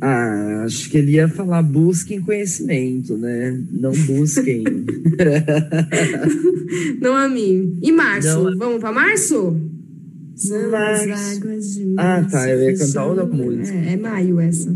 Ah, 0.00 0.64
acho 0.64 0.90
que 0.90 0.98
ele 0.98 1.12
ia 1.12 1.28
falar 1.28 1.62
busquem 1.62 2.20
conhecimento, 2.20 3.16
né? 3.16 3.58
Não 3.70 3.92
busquem. 3.92 4.64
Não 7.00 7.16
a 7.16 7.28
mim. 7.28 7.78
E 7.80 7.92
março? 7.92 8.42
Não. 8.42 8.58
Vamos 8.58 8.80
pra 8.80 8.90
março? 8.92 9.56
São 10.34 10.74
as 10.74 11.36
águas 11.36 11.74
de 11.74 11.94
Ah, 11.96 12.26
tá, 12.28 12.48
eu 12.50 12.70
ia 12.70 12.76
cantar 12.78 13.06
outra 13.06 13.24
música. 13.24 13.76
É, 13.76 13.92
é 13.92 13.96
maio 13.96 14.40
essa. 14.40 14.74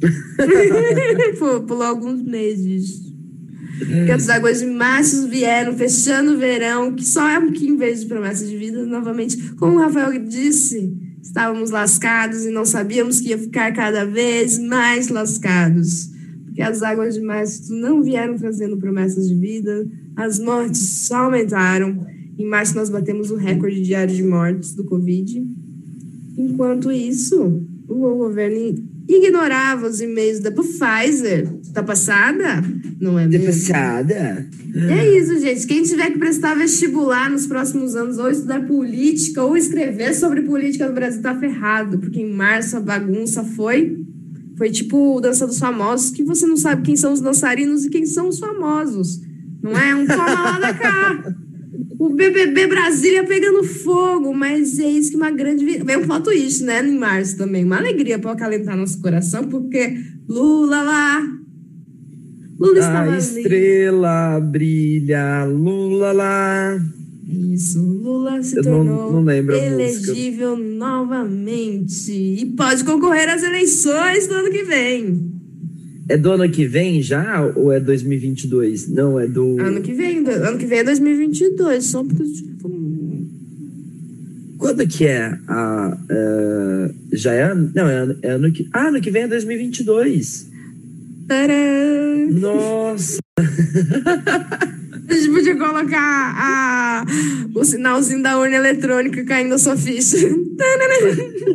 Pô, 1.38 1.60
Pulou 1.60 1.82
alguns 1.82 2.22
meses. 2.22 3.08
Porque 3.78 4.10
as 4.10 4.28
águas 4.28 4.60
de 4.60 4.66
março 4.66 5.28
vieram, 5.28 5.76
fechando 5.76 6.32
o 6.32 6.38
verão, 6.38 6.94
que 6.94 7.04
só 7.04 7.28
é 7.28 7.38
um 7.38 7.52
que 7.52 7.68
em 7.68 7.76
vez 7.76 8.00
de 8.00 8.06
promessas 8.06 8.48
de 8.48 8.56
vida, 8.56 8.84
novamente, 8.84 9.54
como 9.54 9.76
o 9.76 9.78
Rafael 9.78 10.18
disse, 10.24 10.92
estávamos 11.22 11.70
lascados 11.70 12.44
e 12.44 12.50
não 12.50 12.64
sabíamos 12.64 13.20
que 13.20 13.28
ia 13.28 13.38
ficar 13.38 13.72
cada 13.72 14.04
vez 14.04 14.58
mais 14.58 15.08
lascados. 15.08 16.10
Porque 16.44 16.62
as 16.62 16.82
águas 16.82 17.14
de 17.14 17.20
março 17.20 17.72
não 17.72 18.02
vieram 18.02 18.36
trazendo 18.36 18.76
promessas 18.76 19.28
de 19.28 19.34
vida, 19.34 19.86
as 20.16 20.40
mortes 20.40 20.80
só 20.80 21.26
aumentaram. 21.26 22.04
Em 22.38 22.46
março 22.46 22.76
nós 22.76 22.88
batemos 22.88 23.30
o 23.30 23.36
recorde 23.36 23.82
diário 23.82 24.14
de 24.14 24.22
mortes 24.22 24.72
do 24.72 24.84
Covid. 24.84 25.44
Enquanto 26.36 26.92
isso, 26.92 27.66
o 27.88 27.94
governo 28.16 28.78
ignorava 29.08 29.88
os 29.88 30.00
e-mails 30.00 30.38
da 30.38 30.52
Pfizer. 30.52 31.52
Tá 31.74 31.82
passada? 31.82 32.62
Não 33.00 33.18
é 33.18 33.26
mesmo? 33.26 33.46
Depreciada. 33.46 34.46
E 34.72 34.92
é 34.92 35.18
isso, 35.18 35.40
gente. 35.40 35.66
Quem 35.66 35.82
tiver 35.82 36.12
que 36.12 36.18
prestar 36.18 36.54
vestibular 36.54 37.28
nos 37.28 37.46
próximos 37.46 37.96
anos, 37.96 38.18
ou 38.18 38.30
estudar 38.30 38.64
política, 38.66 39.42
ou 39.42 39.56
escrever 39.56 40.14
sobre 40.14 40.42
política 40.42 40.86
no 40.86 40.94
Brasil, 40.94 41.20
tá 41.20 41.34
ferrado. 41.34 41.98
Porque 41.98 42.20
em 42.20 42.32
março 42.32 42.76
a 42.76 42.80
bagunça 42.80 43.42
foi. 43.42 44.04
Foi 44.56 44.70
tipo 44.70 45.16
o 45.16 45.20
Dança 45.20 45.46
dos 45.46 45.58
Famosos, 45.58 46.10
que 46.10 46.22
você 46.22 46.46
não 46.46 46.56
sabe 46.56 46.82
quem 46.82 46.96
são 46.96 47.12
os 47.12 47.20
dançarinos 47.20 47.84
e 47.84 47.90
quem 47.90 48.04
são 48.04 48.28
os 48.28 48.38
famosos. 48.38 49.20
Não 49.62 49.76
é? 49.76 49.94
Um 49.94 50.06
toma 50.06 50.24
lá 50.24 50.58
da 50.58 50.74
cá. 50.74 51.34
O 51.98 52.10
BBB 52.10 52.68
Brasília 52.68 53.24
pegando 53.24 53.64
fogo, 53.64 54.32
mas 54.32 54.78
é 54.78 54.88
isso 54.88 55.10
que 55.10 55.16
uma 55.16 55.30
grande. 55.32 55.64
Vem 55.64 55.96
um 55.96 56.06
plot 56.06 56.22
twist, 56.24 56.62
né? 56.62 56.80
Em 56.86 56.96
março 56.96 57.36
também. 57.36 57.64
Uma 57.64 57.78
alegria 57.78 58.18
para 58.18 58.30
acalentar 58.32 58.76
nosso 58.76 59.00
coração, 59.00 59.48
porque 59.48 59.96
Lula 60.28 60.80
lá. 60.82 61.26
Lula 62.58 62.78
estava 62.78 63.10
A 63.10 63.12
ali. 63.14 63.18
estrela 63.18 64.40
brilha, 64.40 65.44
lula 65.44 66.12
lá. 66.12 66.78
Isso, 67.28 67.80
Lula 67.82 68.42
se 68.42 68.56
Eu 68.56 68.62
não- 68.62 68.70
tornou 68.72 69.12
não 69.12 69.22
música. 69.22 69.52
elegível 69.66 70.56
novamente 70.56 72.10
e 72.12 72.46
pode 72.56 72.84
concorrer 72.84 73.28
às 73.28 73.42
eleições 73.42 74.26
do 74.26 74.34
ano 74.34 74.50
que 74.50 74.62
vem. 74.64 75.37
É 76.08 76.16
do 76.16 76.32
ano 76.32 76.48
que 76.50 76.66
vem 76.66 77.02
já 77.02 77.42
ou 77.54 77.70
é 77.72 77.78
2022? 77.78 78.88
Não, 78.88 79.18
é 79.20 79.26
do. 79.26 79.60
Ano 79.60 79.82
que 79.82 79.92
vem, 79.92 80.22
do- 80.22 80.30
ano 80.30 80.56
que 80.58 80.64
vem 80.66 80.78
é 80.78 80.84
2022, 80.84 81.84
só 81.84 82.02
porque 82.02 82.22
Quando 84.56 84.86
que 84.88 85.06
é 85.06 85.38
a. 85.46 85.98
eh, 86.10 86.90
já 87.12 87.32
é. 87.34 87.54
Não, 87.54 87.86
é, 87.88 87.98
ano- 87.98 88.16
é 88.22 88.30
ano 88.30 88.50
que. 88.52 88.68
Ah, 88.72 88.88
ano 88.88 89.00
que 89.00 89.10
vem 89.10 89.22
é 89.22 89.28
2022. 89.28 90.48
Tcharam! 91.28 92.30
Nossa! 92.32 93.18
A 95.08 95.14
gente 95.14 95.30
podia 95.30 95.56
colocar 95.56 96.34
a, 96.36 97.04
o 97.54 97.64
sinalzinho 97.64 98.22
da 98.22 98.38
urna 98.38 98.56
eletrônica 98.56 99.24
caindo 99.24 99.50
na 99.50 99.58
sua 99.58 99.76
ficha. 99.76 100.16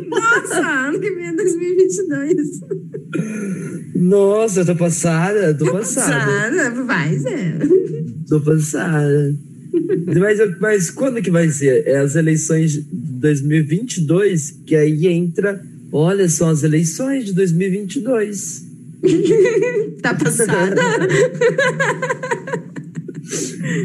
Nossa, 0.08 0.60
ano 0.60 1.00
que 1.00 1.10
vem 1.10 1.26
é 1.26 1.32
2022. 1.32 2.60
Nossa, 3.94 4.60
eu 4.60 4.66
tô 4.66 4.74
passada, 4.74 5.54
tô 5.54 5.70
passada. 5.70 6.26
Passada, 6.26 6.84
vai 6.84 7.16
ser. 7.16 7.58
Tô 8.28 8.40
passada. 8.40 9.34
Mas, 10.18 10.38
mas 10.60 10.90
quando 10.90 11.22
que 11.22 11.30
vai 11.30 11.48
ser? 11.48 11.86
É 11.86 11.98
as 11.98 12.16
eleições 12.16 12.72
de 12.72 12.80
2022, 12.90 14.62
que 14.66 14.74
aí 14.74 15.06
entra. 15.06 15.62
Olha, 15.92 16.28
são 16.28 16.48
as 16.48 16.64
eleições 16.64 17.26
de 17.26 17.32
2022. 17.32 18.64
Tá 20.02 20.14
passada? 20.14 20.74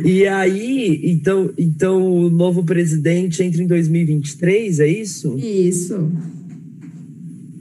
E 0.05 0.25
aí, 0.27 1.01
então, 1.03 1.51
então 1.57 2.05
o 2.11 2.29
novo 2.29 2.63
presidente 2.63 3.41
entra 3.43 3.63
em 3.63 3.67
2023, 3.67 4.79
é 4.79 4.87
isso? 4.87 5.37
Isso. 5.37 6.11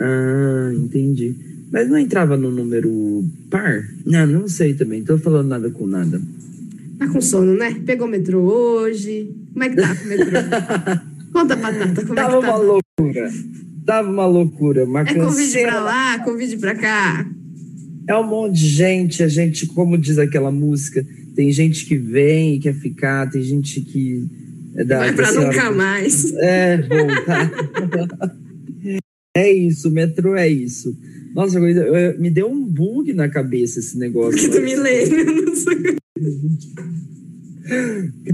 Ah, 0.00 0.70
entendi. 0.74 1.34
Mas 1.70 1.88
não 1.88 1.98
entrava 1.98 2.36
no 2.36 2.50
número 2.50 3.24
par? 3.50 3.84
Não, 4.06 4.26
não 4.26 4.48
sei 4.48 4.74
também. 4.74 5.02
Tô 5.02 5.18
falando 5.18 5.48
nada 5.48 5.70
com 5.70 5.86
nada. 5.86 6.20
Tá 6.98 7.06
com 7.08 7.20
sono, 7.20 7.54
né? 7.54 7.76
Pegou 7.84 8.06
o 8.06 8.10
metrô 8.10 8.40
hoje. 8.40 9.30
Como 9.52 9.64
é 9.64 9.68
que 9.68 9.76
tá 9.76 9.94
com 9.94 10.04
o 10.04 10.08
metrô? 10.08 10.30
Conta, 11.32 11.56
Batata, 11.56 12.02
como 12.02 12.14
Tava 12.14 12.36
é 12.36 12.40
que 12.40 12.46
tá? 12.46 12.48
uma 12.48 12.56
loucura. 12.56 13.32
Tava 13.84 14.10
uma 14.10 14.26
loucura. 14.26 14.84
Uma 14.84 15.00
É 15.02 15.14
convite 15.14 15.20
canseira. 15.26 15.70
pra 15.72 15.80
lá, 15.80 16.18
convite 16.24 16.56
pra 16.56 16.74
cá. 16.74 17.26
É 18.08 18.16
um 18.16 18.26
monte 18.26 18.54
de 18.58 18.68
gente. 18.68 19.22
A 19.22 19.28
gente, 19.28 19.66
como 19.66 19.98
diz 19.98 20.18
aquela 20.18 20.50
música, 20.50 21.04
tem 21.38 21.52
gente 21.52 21.86
que 21.86 21.96
vem 21.96 22.56
e 22.56 22.58
quer 22.58 22.74
ficar, 22.74 23.30
tem 23.30 23.40
gente 23.40 23.80
que. 23.80 24.26
É 24.74 24.82
da, 24.82 24.98
Vai 24.98 25.14
pra 25.14 25.30
nunca 25.30 25.70
mais. 25.70 26.32
É, 26.34 26.78
voltar. 26.78 28.36
é 29.36 29.52
isso, 29.52 29.88
o 29.88 29.92
metrô 29.92 30.34
é 30.34 30.48
isso. 30.48 30.98
Nossa, 31.32 31.60
coisa, 31.60 31.80
eu- 31.84 32.18
me 32.18 32.28
deu 32.28 32.50
um 32.50 32.64
bug 32.64 33.12
na 33.12 33.28
cabeça 33.28 33.78
esse 33.78 33.96
negócio. 33.96 34.36
Que 34.36 34.48
tu 34.50 34.60
me 34.60 34.74
lembra. 34.74 35.24
não 35.26 35.54
sei. 35.54 35.96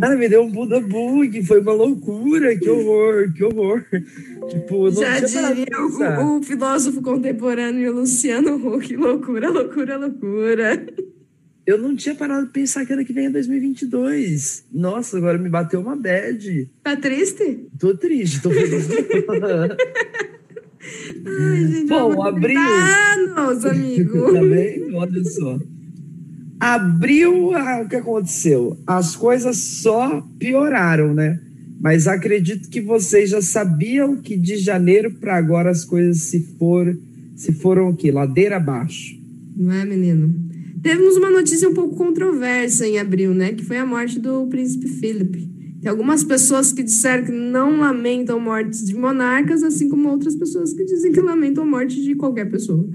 Cara, 0.00 0.16
me 0.16 0.26
deu 0.26 0.42
um 0.44 0.50
Buda 0.50 0.80
bug, 0.80 1.42
foi 1.44 1.60
uma 1.60 1.74
loucura, 1.74 2.56
que 2.56 2.70
horror, 2.70 3.30
que 3.34 3.44
horror. 3.44 3.84
Tipo, 4.48 4.90
Já 4.92 5.20
diria 5.20 5.66
o, 5.78 6.38
o 6.38 6.42
filósofo 6.42 7.02
contemporâneo 7.02 7.92
Luciano 7.92 8.56
Huck. 8.56 8.96
Loucura, 8.96 9.50
loucura, 9.50 9.98
loucura. 9.98 10.86
Eu 11.66 11.78
não 11.78 11.96
tinha 11.96 12.14
parado 12.14 12.46
de 12.46 12.52
pensar 12.52 12.84
que 12.84 12.92
ano 12.92 13.04
que 13.04 13.12
vem 13.12 13.26
é 13.26 13.30
2022. 13.30 14.66
Nossa, 14.70 15.16
agora 15.16 15.38
me 15.38 15.48
bateu 15.48 15.80
uma 15.80 15.96
bad. 15.96 16.70
Tá 16.82 16.94
triste? 16.94 17.68
Tô 17.78 17.96
triste, 17.96 18.42
tô 18.42 18.50
feliz. 18.50 18.86
Ai, 21.26 21.66
gente, 21.66 21.88
Bom, 21.88 22.22
abriu. 22.22 22.60
anos, 22.60 23.64
amigo. 23.64 24.32
tá 24.34 24.40
bem? 24.42 24.94
Olha 24.94 25.24
só. 25.24 25.58
Abril, 26.60 27.54
ah, 27.54 27.82
o 27.82 27.88
que 27.88 27.96
aconteceu? 27.96 28.78
As 28.86 29.16
coisas 29.16 29.56
só 29.56 30.20
pioraram, 30.38 31.14
né? 31.14 31.40
Mas 31.80 32.06
acredito 32.06 32.68
que 32.68 32.80
vocês 32.80 33.30
já 33.30 33.40
sabiam 33.40 34.16
que 34.16 34.36
de 34.36 34.56
janeiro 34.56 35.10
para 35.14 35.36
agora 35.36 35.70
as 35.70 35.84
coisas 35.84 36.18
se 36.22 36.56
for, 36.58 36.94
se 37.34 37.52
foram 37.52 37.88
o 37.88 37.96
quê? 37.96 38.12
Ladeira 38.12 38.56
abaixo. 38.56 39.18
Não 39.56 39.72
é, 39.72 39.84
menino? 39.84 40.34
Temos 40.82 41.16
uma 41.16 41.30
notícia 41.30 41.68
um 41.68 41.74
pouco 41.74 41.96
controversa 41.96 42.86
em 42.86 42.98
abril, 42.98 43.32
né? 43.32 43.52
Que 43.52 43.64
foi 43.64 43.78
a 43.78 43.86
morte 43.86 44.18
do 44.18 44.46
príncipe 44.46 44.88
Philip. 44.88 45.50
Tem 45.80 45.90
algumas 45.90 46.24
pessoas 46.24 46.72
que 46.72 46.82
disseram 46.82 47.24
que 47.24 47.32
não 47.32 47.78
lamentam 47.78 48.40
mortes 48.40 48.86
de 48.86 48.94
monarcas, 48.94 49.62
assim 49.62 49.88
como 49.88 50.08
outras 50.08 50.34
pessoas 50.34 50.72
que 50.72 50.84
dizem 50.84 51.12
que 51.12 51.20
lamentam 51.20 51.64
a 51.64 51.66
morte 51.66 52.02
de 52.02 52.14
qualquer 52.14 52.50
pessoa. 52.50 52.88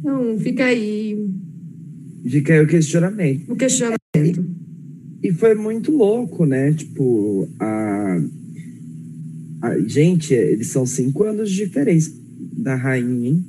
Então, 0.00 0.38
fica 0.38 0.64
aí 0.64 1.28
Fica 2.24 2.54
aí 2.54 2.60
o 2.62 2.66
questionamento. 2.66 3.52
o 3.52 3.56
questionamento. 3.56 4.46
E 5.22 5.32
foi 5.32 5.54
muito 5.54 5.90
louco, 5.90 6.44
né? 6.46 6.72
Tipo, 6.72 7.48
a, 7.58 8.22
a 9.62 9.78
gente, 9.80 10.32
eles 10.34 10.68
são 10.68 10.86
cinco 10.86 11.24
anos 11.24 11.50
de 11.50 11.64
diferença 11.64 12.12
da 12.52 12.74
rainha, 12.76 13.30
hein? 13.30 13.44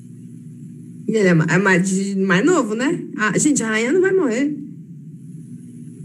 Ele 1.09 1.27
é 1.27 1.33
mais, 1.33 2.15
mais 2.17 2.45
novo, 2.45 2.75
né? 2.75 3.03
Ah, 3.17 3.35
gente, 3.37 3.63
a 3.63 3.67
rainha 3.67 3.91
não 3.91 4.01
vai 4.01 4.11
morrer. 4.11 4.55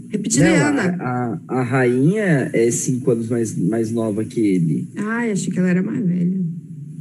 Reptiliana. 0.09 0.91
Não, 0.91 1.05
a, 1.05 1.39
a, 1.47 1.59
a, 1.59 1.63
rainha 1.63 2.49
é 2.53 2.71
cinco 2.71 3.11
anos 3.11 3.29
mais, 3.29 3.55
mais 3.55 3.91
nova 3.91 4.25
que 4.25 4.39
ele. 4.39 4.87
Ai, 4.97 5.31
achei 5.31 5.53
que 5.53 5.59
ela 5.59 5.69
era 5.69 5.83
mais 5.83 6.03
velha. 6.03 6.41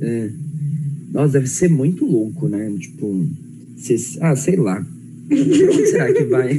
É. 0.03 0.31
Nossa, 1.13 1.33
deve 1.35 1.47
ser 1.47 1.71
muito 1.71 2.05
louco, 2.05 2.47
né? 2.47 2.71
Tipo, 2.79 3.27
cês, 3.79 4.19
ah, 4.21 4.37
sei 4.37 4.57
lá. 4.57 4.85
Onde 5.31 5.87
será 5.87 6.13
que 6.13 6.25
vai? 6.25 6.59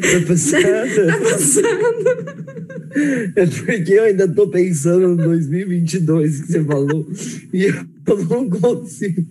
tá 0.00 0.20
passando? 0.26 0.64
Tá 1.06 1.18
passando. 1.30 2.59
É 3.36 3.46
porque 3.46 3.92
eu 3.92 4.04
ainda 4.04 4.26
tô 4.26 4.48
pensando 4.48 5.08
no 5.08 5.16
2022 5.16 6.40
que 6.40 6.46
você 6.52 6.64
falou 6.64 7.08
e 7.52 7.64
eu 7.64 7.86
não 8.28 8.50
consigo 8.50 9.24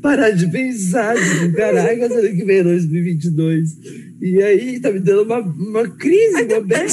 parar 0.00 0.30
de 0.30 0.50
pensar. 0.50 1.14
Tipo, 1.16 1.56
caraca, 1.56 2.08
será 2.08 2.28
que 2.28 2.44
vem 2.44 2.62
2022? 2.62 4.06
E 4.20 4.42
aí 4.42 4.80
tá 4.80 4.90
me 4.90 5.00
dando 5.00 5.22
uma, 5.24 5.40
uma 5.40 5.88
crise, 5.88 6.36
Ai, 6.36 6.44
uma 6.44 6.60
bad. 6.60 6.90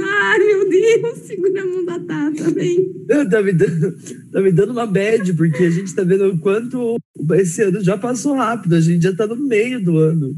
Ai, 0.00 0.38
meu 0.38 0.68
Deus, 0.68 1.18
segura 1.18 1.62
a 1.62 1.66
mão 1.66 1.84
da 1.84 1.98
Tata, 1.98 2.50
vem. 2.52 2.92
Não, 3.08 3.28
tá, 3.28 3.42
me 3.42 3.52
dando, 3.52 3.96
tá 4.32 4.40
me 4.40 4.52
dando 4.52 4.72
uma 4.72 4.86
bad, 4.86 5.32
porque 5.34 5.64
a 5.64 5.70
gente 5.70 5.94
tá 5.94 6.04
vendo 6.04 6.28
o 6.28 6.38
quanto 6.38 6.96
esse 7.34 7.62
ano 7.62 7.82
já 7.82 7.98
passou 7.98 8.34
rápido, 8.34 8.76
a 8.76 8.80
gente 8.80 9.02
já 9.02 9.14
tá 9.14 9.26
no 9.26 9.36
meio 9.36 9.82
do 9.82 9.98
ano. 9.98 10.36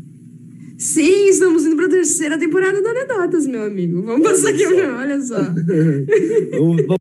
Sim, 0.79 1.29
estamos 1.29 1.67
indo 1.67 1.75
para 1.75 1.87
a 1.87 1.91
terceira 1.91 2.39
temporada 2.39 2.81
da 2.81 2.91
Anedotas, 2.91 3.49
meu 3.49 3.65
amigo. 3.65 4.01
Vamos 4.03 4.29
passar 4.29 4.51
aqui, 4.51 4.65
olha 4.65 5.21
só. 5.21 5.43
Vamos 6.57 6.97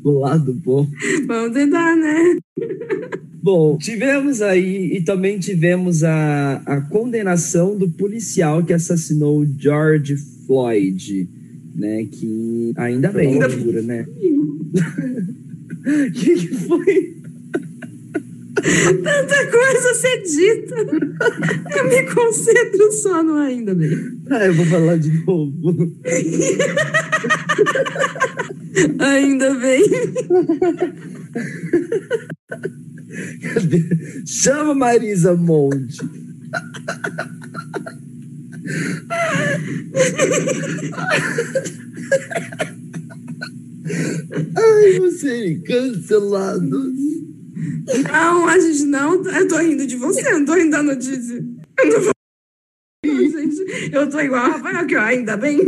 pro 0.00 0.20
lado 0.20 0.52
bom. 0.52 0.86
Vamos 1.26 1.52
tentar, 1.52 1.96
né? 1.96 2.38
Bom, 3.42 3.76
tivemos 3.78 4.40
aí 4.40 4.96
e 4.96 5.02
também 5.02 5.40
tivemos 5.40 6.04
a, 6.04 6.62
a 6.64 6.80
condenação 6.82 7.76
do 7.76 7.88
policial 7.88 8.64
que 8.64 8.72
assassinou 8.72 9.44
George 9.58 10.16
Floyd, 10.46 11.28
né? 11.74 12.06
Que 12.10 12.72
ainda 12.76 13.10
bem, 13.10 13.32
ainda 13.32 13.48
loucura, 13.48 13.82
né? 13.82 14.06
O 15.84 16.12
que, 16.14 16.34
que 16.36 16.54
foi? 16.54 17.17
Tanta 18.62 19.46
coisa 19.50 19.94
ser 19.94 20.22
dita. 20.22 20.76
Eu 21.76 21.88
me 21.88 22.02
concentro 22.12 22.92
só 22.92 23.22
no 23.22 23.36
ainda 23.36 23.74
bem. 23.74 23.90
Ah, 24.30 24.46
eu 24.46 24.54
vou 24.54 24.66
falar 24.66 24.98
de 24.98 25.24
novo. 25.24 25.92
ainda 28.98 29.54
bem. 29.54 29.84
Chama 34.26 34.74
Marisa 34.74 35.34
Monte. 35.36 35.98
Ai, 44.56 44.98
vocês 45.00 45.62
cancelados. 45.62 46.92
Não, 48.10 48.46
a 48.46 48.58
gente 48.58 48.84
não. 48.84 49.24
Eu 49.24 49.48
tô 49.48 49.58
rindo 49.58 49.86
de 49.86 49.96
você, 49.96 50.26
eu 50.28 50.38
não 50.38 50.46
tô 50.46 50.54
rindo 50.54 50.70
da 50.70 50.82
notícia. 50.82 51.44
Eu 51.78 51.86
não 51.92 52.00
vou. 52.00 52.12
Gente, 53.04 53.90
eu 53.92 54.08
tô 54.08 54.20
igual 54.20 54.44
a 54.44 54.48
Rafael 54.48 54.78
aqui, 54.78 54.96
ó, 54.96 55.00
ainda 55.00 55.36
bem. 55.36 55.58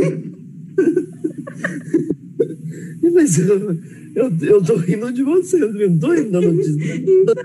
Mas 3.13 3.37
eu, 3.39 3.77
eu, 4.15 4.31
eu 4.41 4.63
tô 4.63 4.75
rindo 4.77 5.11
de 5.11 5.23
você, 5.23 5.61
eu 5.61 5.73
não 5.73 5.99
tô 5.99 6.13
rindo 6.13 6.31
da 6.31 6.41
notícia. 6.41 6.95
Então, 6.95 7.35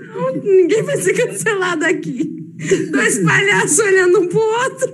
ninguém 0.43 0.83
vai 0.83 0.97
ser 0.97 1.13
cancelado 1.13 1.85
aqui. 1.85 2.45
Dois 2.91 3.19
palhaços 3.19 3.79
olhando 3.79 4.21
um 4.21 4.27
pro 4.27 4.39
outro. 4.39 4.91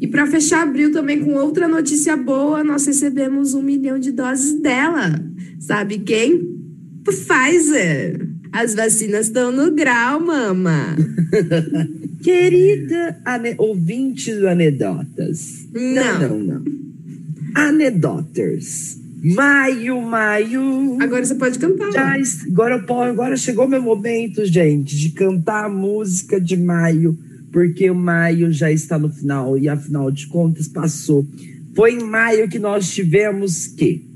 E 0.00 0.06
para 0.06 0.26
fechar 0.26 0.62
abril 0.62 0.92
também 0.92 1.22
com 1.22 1.34
outra 1.34 1.68
notícia 1.68 2.16
boa, 2.16 2.64
nós 2.64 2.86
recebemos 2.86 3.52
um 3.52 3.62
milhão 3.62 3.98
de 3.98 4.12
doses 4.12 4.60
dela. 4.60 5.12
Sabe 5.58 5.98
quem? 5.98 6.59
Pfizer. 7.10 8.28
As 8.52 8.74
vacinas 8.74 9.26
estão 9.26 9.52
no 9.52 9.72
grau, 9.72 10.20
mama. 10.20 10.96
Querida 12.22 13.16
ouvinte 13.58 14.34
do 14.34 14.48
Anedotas. 14.48 15.66
Não, 15.72 16.20
não, 16.20 16.38
não. 16.38 16.60
não. 16.60 16.64
Anedotas. 17.54 18.98
Maio, 19.22 20.00
maio. 20.00 20.96
Agora 21.00 21.24
você 21.24 21.34
pode 21.34 21.58
cantar. 21.58 21.92
Já, 21.92 22.16
agora, 22.48 22.84
agora 23.08 23.36
chegou 23.36 23.68
meu 23.68 23.82
momento, 23.82 24.44
gente, 24.46 24.96
de 24.96 25.10
cantar 25.10 25.66
a 25.66 25.68
música 25.68 26.40
de 26.40 26.56
maio, 26.56 27.18
porque 27.52 27.90
o 27.90 27.94
maio 27.94 28.50
já 28.50 28.72
está 28.72 28.98
no 28.98 29.10
final 29.10 29.58
e 29.58 29.68
afinal 29.68 30.10
de 30.10 30.26
contas 30.26 30.66
passou. 30.66 31.26
Foi 31.74 31.92
em 31.92 32.02
maio 32.02 32.48
que 32.48 32.58
nós 32.58 32.90
tivemos 32.92 33.66
que 33.66 34.09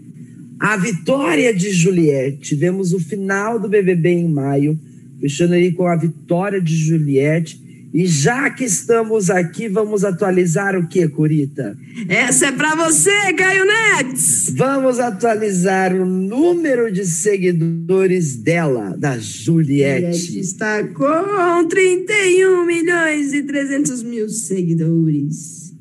a 0.59 0.77
vitória 0.77 1.55
de 1.55 1.71
Juliette. 1.71 2.38
Tivemos 2.38 2.93
o 2.93 3.01
final 3.01 3.59
do 3.59 3.69
BBB 3.69 4.11
em 4.11 4.29
maio, 4.29 4.79
fechando 5.21 5.55
aí 5.55 5.73
com 5.73 5.87
a 5.87 5.97
vitória 5.97 6.61
de 6.61 6.77
Juliette. 6.77 7.62
E 7.93 8.07
já 8.07 8.51
que 8.51 8.64
estamos 8.64 9.31
aqui, 9.31 9.69
vamos 9.69 10.05
atualizar 10.05 10.77
o 10.77 10.88
que, 10.88 11.07
Curita? 11.07 11.79
Essa 12.09 12.47
é 12.47 12.53
para 12.53 12.75
você, 12.75 13.33
Caio 13.35 13.64
Nex! 13.64 14.53
Vamos 14.57 14.99
atualizar 14.99 15.95
o 15.95 16.05
número 16.05 16.90
de 16.90 17.05
seguidores 17.07 18.37
dela, 18.37 18.97
da 18.99 19.17
Juliette. 19.17 20.12
Juliette 20.12 20.40
está 20.40 20.83
com 20.88 21.69
31 21.69 22.67
milhões 22.67 23.33
e 23.33 23.45
300 23.45 24.03
mil 24.03 24.29
seguidores. 24.29 25.73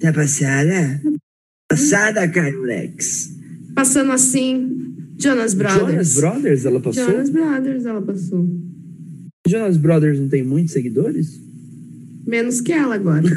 Tá 0.00 0.14
passada? 0.14 1.02
Passada, 1.68 2.26
Caio 2.28 2.62
Nex 2.62 3.35
passando 3.76 4.10
assim. 4.10 4.72
Jonas 5.18 5.54
Brothers. 5.54 6.14
Jonas 6.14 6.14
Brothers, 6.14 6.64
ela 6.64 6.80
passou? 6.80 7.04
Jonas 7.04 7.30
Brothers, 7.30 7.86
ela 7.86 8.02
passou. 8.02 8.48
Jonas 9.46 9.76
Brothers 9.76 10.18
não 10.18 10.28
tem 10.28 10.42
muitos 10.42 10.72
seguidores? 10.72 11.40
Menos 12.26 12.60
que 12.60 12.72
ela 12.72 12.96
agora. 12.96 13.22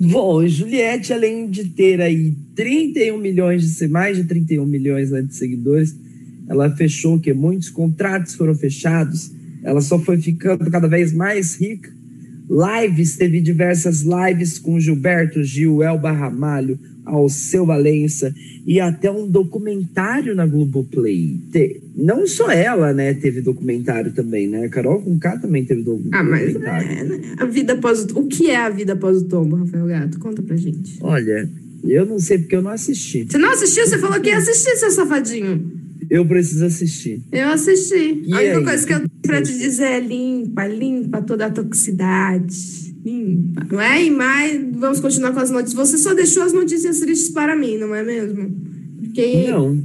Bom, 0.00 0.44
Juliette, 0.48 1.12
além 1.12 1.48
de 1.48 1.68
ter 1.68 2.00
aí 2.00 2.34
31 2.56 3.16
milhões 3.18 3.76
de 3.76 3.88
mais 3.88 4.16
de 4.16 4.24
31 4.24 4.66
milhões 4.66 5.10
né, 5.12 5.22
de 5.22 5.34
seguidores, 5.34 5.96
ela 6.48 6.74
fechou 6.74 7.20
que 7.20 7.32
muitos 7.32 7.70
contratos 7.70 8.34
foram 8.34 8.54
fechados, 8.54 9.30
ela 9.62 9.80
só 9.80 9.98
foi 9.98 10.20
ficando 10.20 10.68
cada 10.70 10.88
vez 10.88 11.12
mais 11.12 11.54
rica. 11.54 11.88
Lives, 12.50 13.16
teve 13.16 13.40
diversas 13.40 14.02
lives 14.02 14.58
com 14.58 14.80
Gilberto 14.80 15.42
Gil, 15.44 15.82
Elba 15.82 16.10
Ramalho, 16.10 16.78
ao 17.04 17.28
seu 17.28 17.66
Valença 17.66 18.32
e 18.66 18.80
até 18.80 19.10
um 19.10 19.28
documentário 19.28 20.34
na 20.34 20.46
Globoplay. 20.46 21.40
Te, 21.50 21.80
não 21.96 22.26
só 22.26 22.50
ela, 22.50 22.92
né, 22.92 23.14
teve 23.14 23.40
documentário 23.40 24.12
também, 24.12 24.46
né? 24.46 24.66
A 24.66 24.68
Carol 24.68 25.02
com 25.02 25.18
K 25.18 25.38
também 25.38 25.64
teve 25.64 25.82
documentário. 25.82 26.26
Ah, 26.26 26.30
mas 26.30 26.54
é, 26.54 27.04
né? 27.04 27.20
a 27.38 27.44
vida 27.44 27.72
após 27.72 28.04
o... 28.04 28.20
o 28.20 28.26
que 28.26 28.50
é 28.50 28.56
a 28.56 28.70
vida 28.70 28.92
após 28.92 29.18
o 29.18 29.24
tombo, 29.24 29.56
Rafael 29.56 29.86
Gato? 29.86 30.18
Conta 30.18 30.42
pra 30.42 30.56
gente. 30.56 30.98
Olha, 31.00 31.48
eu 31.84 32.06
não 32.06 32.18
sei 32.18 32.38
porque 32.38 32.56
eu 32.56 32.62
não 32.62 32.70
assisti. 32.70 33.26
Você 33.28 33.38
não 33.38 33.50
assistiu? 33.50 33.86
Você 33.86 33.98
falou 33.98 34.20
que 34.20 34.28
ia 34.28 34.38
assistir, 34.38 34.76
seu 34.76 34.90
safadinho. 34.90 35.82
Eu 36.08 36.26
preciso 36.26 36.66
assistir. 36.66 37.22
Eu 37.32 37.48
assisti. 37.48 38.22
E 38.26 38.34
a 38.34 38.38
única 38.38 38.58
aí? 38.58 38.64
coisa 38.64 38.86
que 38.86 38.92
eu 38.92 38.98
tenho 38.98 39.10
pra 39.22 39.42
te 39.42 39.58
dizer 39.58 39.84
é 39.84 40.00
limpa, 40.00 40.66
limpa 40.66 41.22
toda 41.22 41.46
a 41.46 41.50
toxicidade. 41.50 42.91
Não 43.04 43.80
é? 43.80 44.04
E 44.04 44.10
mais, 44.10 44.60
vamos 44.74 45.00
continuar 45.00 45.32
com 45.32 45.40
as 45.40 45.50
notícias. 45.50 45.88
Você 45.88 45.98
só 45.98 46.14
deixou 46.14 46.42
as 46.42 46.52
notícias 46.52 47.00
tristes 47.00 47.30
para 47.30 47.56
mim, 47.56 47.76
não 47.76 47.94
é 47.94 48.02
mesmo? 48.04 48.54
Porque... 49.00 49.48
Não. 49.48 49.82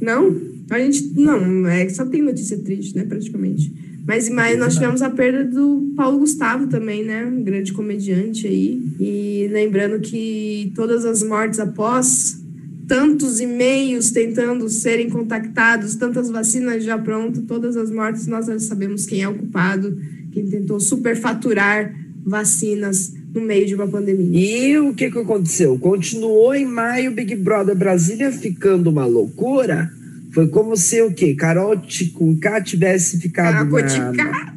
Não? 0.00 0.54
A 0.70 0.78
gente. 0.78 1.12
Não, 1.14 1.66
é 1.66 1.88
só 1.88 2.06
tem 2.06 2.22
notícia 2.22 2.58
triste, 2.58 2.96
né? 2.96 3.04
Praticamente. 3.04 3.72
Mas 4.06 4.28
em 4.28 4.34
maio 4.34 4.58
nós 4.58 4.74
tivemos 4.74 5.00
a 5.02 5.10
perda 5.10 5.44
do 5.44 5.92
Paulo 5.96 6.18
Gustavo 6.18 6.66
também, 6.66 7.04
né? 7.04 7.24
Um 7.24 7.42
grande 7.42 7.72
comediante 7.72 8.46
aí. 8.46 8.82
E 9.00 9.48
lembrando 9.50 10.00
que 10.00 10.72
todas 10.74 11.04
as 11.04 11.22
mortes 11.22 11.58
após 11.58 12.42
tantos 12.86 13.40
e-mails 13.40 14.10
tentando 14.10 14.68
serem 14.68 15.08
contactados, 15.08 15.94
tantas 15.94 16.28
vacinas 16.28 16.84
já 16.84 16.98
prontas, 16.98 17.42
todas 17.46 17.76
as 17.78 17.90
mortes, 17.90 18.26
nós 18.26 18.46
já 18.46 18.58
sabemos 18.58 19.06
quem 19.06 19.22
é 19.22 19.28
o 19.28 19.34
culpado, 19.34 19.98
quem 20.32 20.46
tentou 20.46 20.78
superfaturar 20.78 21.94
vacinas 22.24 23.12
no 23.34 23.40
meio 23.40 23.66
de 23.66 23.74
uma 23.74 23.86
pandemia. 23.86 24.40
E 24.40 24.78
o 24.78 24.94
que, 24.94 25.10
que 25.10 25.18
aconteceu? 25.18 25.78
Continuou 25.78 26.54
em 26.54 26.64
maio 26.64 27.10
Big 27.10 27.34
Brother 27.36 27.76
Brasília 27.76 28.32
ficando 28.32 28.90
uma 28.90 29.04
loucura. 29.04 29.90
Foi 30.32 30.48
como 30.48 30.76
se 30.76 31.02
o 31.02 31.12
quê? 31.12 31.34
Carol 31.34 31.76
K 32.40 32.60
tivesse 32.62 33.20
ficado 33.20 33.54
Carol 33.54 33.68
na... 34.12 34.54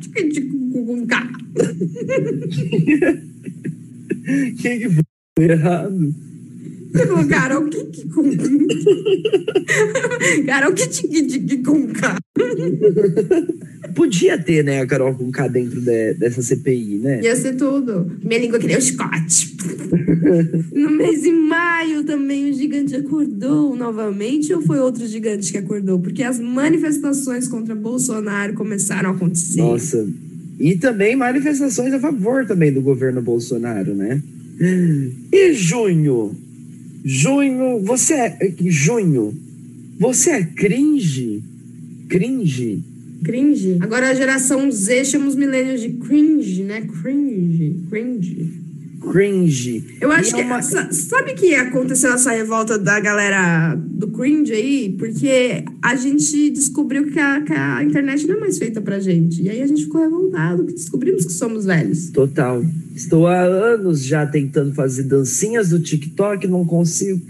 que 4.62 4.80
que 4.80 4.90
foi 4.90 5.50
errado? 5.50 6.14
Falou, 7.06 7.28
Carol 7.28 7.70
Kiki 7.70 8.10
com. 8.10 8.24
Carol 10.46 10.74
Kiki 10.74 11.64
com 11.64 11.88
K. 11.88 12.18
Podia 13.96 14.38
ter, 14.38 14.64
né, 14.64 14.82
a 14.82 14.88
Carol 14.88 15.16
com 15.16 15.32
K 15.32 15.48
dentro 15.48 15.82
de, 15.82 16.14
dessa 16.14 16.42
CPI, 16.42 17.00
né? 17.00 17.22
Ia 17.22 17.36
ser 17.36 17.56
tudo. 17.56 18.12
Minha 18.24 18.40
língua 18.40 18.60
que 18.60 18.68
nem 18.68 18.78
o 18.78 18.82
Scott. 18.82 19.56
no 20.74 20.92
mês 20.92 21.22
de 21.22 21.32
maio 21.32 22.04
também 22.04 22.50
o 22.50 22.54
gigante 22.54 22.96
acordou 22.96 23.76
novamente 23.76 24.54
ou 24.54 24.62
foi 24.62 24.80
outro 24.80 25.06
gigante 25.08 25.52
que 25.52 25.58
acordou? 25.58 26.00
Porque 26.00 26.24
as 26.24 26.40
manifestações 26.40 27.48
contra 27.48 27.76
Bolsonaro 27.76 28.54
começaram 28.54 29.12
a 29.12 29.14
acontecer. 29.14 29.62
Nossa. 29.62 30.08
E 30.60 30.76
também 30.76 31.16
manifestações 31.16 31.94
a 31.94 32.00
favor 32.00 32.46
também 32.46 32.74
do 32.74 32.82
governo 32.82 33.22
Bolsonaro, 33.22 33.94
né? 33.94 34.22
E 35.32 35.54
junho? 35.54 36.36
Junho, 37.04 37.80
você 37.84 38.14
é. 38.14 38.54
Junho, 38.60 39.34
você 40.00 40.32
é 40.32 40.44
cringe? 40.44 41.44
Cringe? 42.08 42.84
Cringe? 43.24 43.78
Agora 43.82 44.10
a 44.10 44.14
geração 44.14 44.72
Z 44.72 45.06
chama 45.06 45.28
os 45.28 45.36
milênios 45.36 45.82
de 45.82 45.90
cringe, 45.90 46.64
né? 46.64 46.82
Cringe. 46.82 47.76
Cringe. 47.90 48.67
Cringe. 49.00 49.98
Eu 50.02 50.12
acho 50.12 50.34
que. 50.34 50.42
É 50.42 50.46
uma... 50.46 50.62
Sabe 50.62 51.34
que 51.34 51.54
aconteceu 51.56 52.14
essa 52.14 52.32
revolta 52.32 52.78
da 52.78 53.00
galera 53.00 53.76
do 53.76 54.08
cringe 54.08 54.54
aí? 54.54 54.96
Porque 54.98 55.64
a 55.82 55.96
gente 55.96 56.50
descobriu 56.50 57.12
que 57.12 57.20
a, 57.20 57.42
que 57.42 57.54
a 57.54 57.84
internet 57.84 58.28
não 58.28 58.36
é 58.36 58.40
mais 58.40 58.58
feita 58.58 58.82
pra 58.82 59.00
gente. 59.00 59.42
E 59.42 59.50
aí 59.50 59.62
a 59.62 59.68
gente 59.68 59.84
ficou 59.84 60.02
revoltado, 60.02 60.66
que 60.66 60.74
descobrimos 60.74 61.26
que 61.26 61.34
somos 61.34 61.66
velhos. 61.66 62.10
Total. 62.10 62.64
Estou 62.96 63.28
há 63.28 63.42
anos 63.42 64.04
já 64.04 64.26
tentando 64.26 64.74
fazer 64.74 65.04
dancinhas 65.04 65.70
do 65.70 65.80
TikTok, 65.80 66.48
não 66.48 66.66
consigo. 66.66 67.22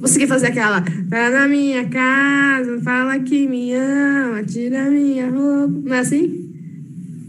Você 0.00 0.20
quer 0.20 0.28
fazer 0.28 0.48
aquela. 0.48 0.80
Tá 0.80 1.30
na 1.30 1.48
minha 1.48 1.88
casa, 1.88 2.80
fala 2.82 3.18
que 3.18 3.48
me 3.48 3.72
ama, 3.74 4.44
tira 4.44 4.90
minha 4.90 5.28
roupa. 5.30 5.80
Não 5.84 5.94
é 5.94 5.98
assim? 6.00 6.47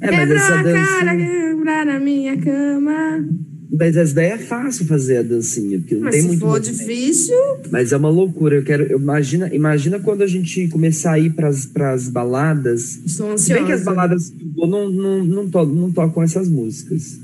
É, 0.01 0.12
mas 0.12 0.31
essa 0.31 0.59
a 0.59 0.63
dancinha... 0.63 0.85
cara, 0.85 1.15
quebrar 1.17 1.85
na 1.85 1.99
minha 1.99 2.38
cama. 2.38 3.25
Mas 3.71 3.95
essa 3.95 4.13
daí 4.15 4.27
é 4.31 4.38
fácil 4.38 4.85
fazer 4.88 5.17
a 5.17 5.21
dancinha, 5.21 5.79
porque 5.79 5.95
não 5.95 6.01
Mas 6.01 6.12
tem 6.15 6.21
se 6.21 6.27
muito. 6.29 6.41
for 6.41 6.59
difícil. 6.59 7.35
Mas 7.71 7.91
é 7.91 7.97
uma 7.97 8.09
loucura. 8.09 8.55
Eu 8.57 8.63
quero. 8.63 8.83
eu- 8.83 8.99
imagina, 8.99 9.53
imagina 9.53 9.99
quando 9.99 10.21
a 10.23 10.27
gente 10.27 10.67
começar 10.69 11.13
a 11.13 11.19
ir 11.19 11.31
pras, 11.33 11.65
pras 11.65 12.09
baladas. 12.09 12.99
Estou 13.05 13.38
Se 13.38 13.53
bem 13.53 13.65
que 13.65 13.71
as 13.71 13.81
ansiosa. 13.81 13.95
baladas 13.95 14.33
não, 14.55 14.89
não, 14.89 15.23
não, 15.23 15.49
to, 15.49 15.65
não 15.65 15.91
tocam 15.91 16.23
essas 16.23 16.49
músicas. 16.49 17.19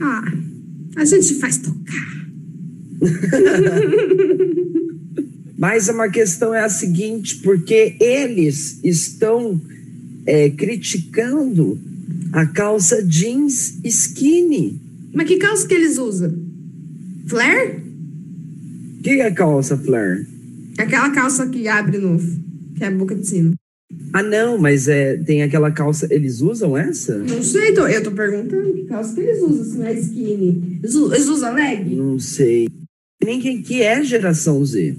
Ah, 0.00 0.32
a 0.96 1.04
gente 1.04 1.34
faz 1.34 1.58
tocar. 1.58 2.22
Mas 5.58 5.88
uma 5.88 6.08
questão 6.08 6.54
é 6.54 6.60
a 6.64 6.68
seguinte, 6.68 7.36
porque 7.42 7.96
eles 8.00 8.80
estão 8.82 9.60
é, 10.26 10.50
criticando 10.50 11.78
a 12.32 12.46
calça 12.46 13.02
jeans 13.02 13.78
skinny. 13.84 14.80
Mas 15.12 15.26
que 15.26 15.36
calça 15.36 15.66
que 15.66 15.74
eles 15.74 15.98
usam? 15.98 16.34
Flare? 17.26 17.82
O 18.98 19.02
que 19.02 19.20
é 19.20 19.30
calça 19.30 19.76
flare? 19.76 20.26
Aquela 20.78 21.10
calça 21.10 21.46
que 21.48 21.68
abre 21.68 21.98
no. 21.98 22.18
que 22.74 22.82
é 22.82 22.86
a 22.86 22.90
boca 22.90 23.14
de 23.14 23.26
sino. 23.26 23.54
Ah, 24.14 24.22
não, 24.22 24.56
mas 24.56 24.88
é, 24.88 25.16
tem 25.18 25.42
aquela 25.42 25.70
calça. 25.70 26.06
Eles 26.10 26.40
usam 26.40 26.76
essa? 26.76 27.18
Não 27.18 27.42
sei, 27.42 27.74
tô, 27.74 27.86
eu 27.86 28.02
tô 28.02 28.10
perguntando 28.10 28.72
que 28.72 28.84
calça 28.84 29.14
que 29.14 29.20
eles 29.20 29.42
usam, 29.42 29.64
se 29.64 29.78
não 29.78 29.86
é 29.86 29.94
skinny. 29.94 30.80
Eles, 30.82 30.94
eles 30.94 31.28
usam 31.28 31.54
leg? 31.54 31.94
Não 31.94 32.18
sei. 32.18 32.68
Nem 33.22 33.40
quem 33.40 33.62
que 33.62 33.82
é 33.82 34.02
geração 34.02 34.64
Z. 34.64 34.96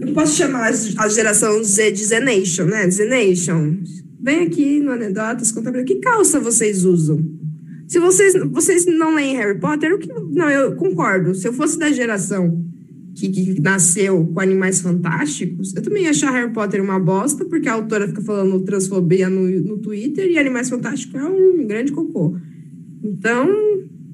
Eu 0.00 0.12
posso 0.12 0.36
chamar 0.36 0.72
a 0.98 1.08
geração 1.08 1.62
Z 1.62 1.92
de 1.92 2.04
Z 2.04 2.20
Nation, 2.20 2.64
né? 2.64 2.90
Z 2.90 3.04
Nation. 3.04 3.76
Vem 4.24 4.44
aqui 4.44 4.80
no 4.80 4.90
Anedotas, 4.90 5.52
mim, 5.52 5.84
que 5.84 5.96
calça 5.96 6.40
vocês 6.40 6.86
usam? 6.86 7.22
Se 7.86 7.98
vocês, 7.98 8.32
vocês 8.50 8.86
não 8.86 9.14
leem 9.14 9.36
Harry 9.36 9.60
Potter, 9.60 9.92
o 9.92 9.98
que, 9.98 10.08
não, 10.08 10.48
eu 10.48 10.74
concordo. 10.76 11.34
Se 11.34 11.46
eu 11.46 11.52
fosse 11.52 11.78
da 11.78 11.92
geração 11.92 12.64
que, 13.14 13.28
que 13.28 13.60
nasceu 13.60 14.24
com 14.28 14.40
Animais 14.40 14.80
Fantásticos, 14.80 15.76
eu 15.76 15.82
também 15.82 16.04
ia 16.04 16.10
achar 16.10 16.32
Harry 16.32 16.50
Potter 16.54 16.82
uma 16.82 16.98
bosta, 16.98 17.44
porque 17.44 17.68
a 17.68 17.74
autora 17.74 18.08
fica 18.08 18.22
falando 18.22 18.64
transfobia 18.64 19.28
no, 19.28 19.46
no 19.60 19.76
Twitter 19.76 20.30
e 20.30 20.38
Animais 20.38 20.70
Fantásticos 20.70 21.20
é 21.20 21.24
um 21.24 21.66
grande 21.66 21.92
cocô. 21.92 22.34
Então, 23.02 23.46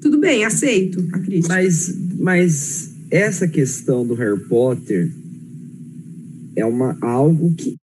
tudo 0.00 0.18
bem, 0.18 0.44
aceito 0.44 1.06
a 1.12 1.20
crítica. 1.20 1.54
Mas, 1.54 1.96
mas 2.18 2.96
essa 3.12 3.46
questão 3.46 4.04
do 4.04 4.14
Harry 4.14 4.40
Potter 4.40 5.12
é 6.56 6.66
uma, 6.66 6.98
algo 7.00 7.54
que 7.54 7.76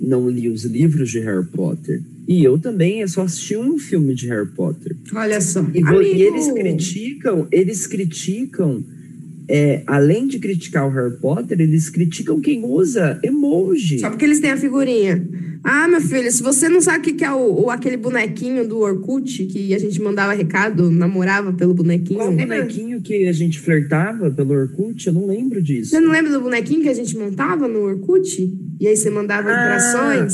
não 0.00 0.30
li 0.30 0.48
os 0.48 0.64
livros 0.64 1.10
de 1.10 1.20
Harry 1.20 1.46
Potter. 1.46 2.02
E 2.26 2.42
eu 2.42 2.58
também 2.58 3.00
eu 3.00 3.08
só 3.08 3.22
assisti 3.22 3.56
um 3.56 3.78
filme 3.78 4.14
de 4.14 4.26
Harry 4.28 4.48
Potter. 4.48 4.96
Olha 5.14 5.40
só. 5.40 5.60
E, 5.74 5.82
amigo, 5.82 6.02
e 6.02 6.22
eles 6.22 6.50
criticam, 6.50 7.46
eles 7.52 7.86
criticam, 7.86 8.82
é, 9.46 9.82
além 9.86 10.26
de 10.26 10.38
criticar 10.38 10.86
o 10.86 10.90
Harry 10.90 11.16
Potter, 11.16 11.60
eles 11.60 11.90
criticam 11.90 12.40
quem 12.40 12.64
usa 12.64 13.20
emoji. 13.22 13.98
Só 13.98 14.08
porque 14.08 14.24
eles 14.24 14.40
têm 14.40 14.50
a 14.50 14.56
figurinha. 14.56 15.26
Ah, 15.64 15.86
meu 15.88 16.00
filho, 16.00 16.30
se 16.30 16.42
você 16.42 16.68
não 16.68 16.80
sabe 16.80 17.10
o 17.10 17.14
que 17.14 17.24
é 17.24 17.32
o, 17.32 17.64
o- 17.64 17.70
aquele 17.70 17.96
bonequinho 17.96 18.66
do 18.66 18.78
Orkut, 18.78 19.44
que 19.46 19.74
a 19.74 19.78
gente 19.78 20.00
mandava 20.00 20.32
recado, 20.32 20.90
namorava 20.90 21.52
pelo 21.52 21.74
bonequinho. 21.74 22.18
Qual 22.20 22.32
bonequinho 22.32 23.00
que 23.02 23.26
a 23.26 23.32
gente 23.32 23.58
flertava 23.60 24.30
pelo 24.30 24.54
Orkut? 24.54 25.06
Eu 25.06 25.12
não 25.12 25.26
lembro 25.26 25.60
disso. 25.62 25.90
Você 25.90 26.00
não 26.00 26.10
lembra 26.12 26.32
do 26.32 26.40
bonequinho 26.40 26.82
que 26.82 26.88
a 26.88 26.94
gente 26.94 27.16
montava 27.16 27.66
no 27.68 27.80
Orkut? 27.80 28.56
E 28.80 28.86
aí 28.86 28.96
você 28.96 29.10
mandava 29.10 29.48
Ah. 29.50 30.26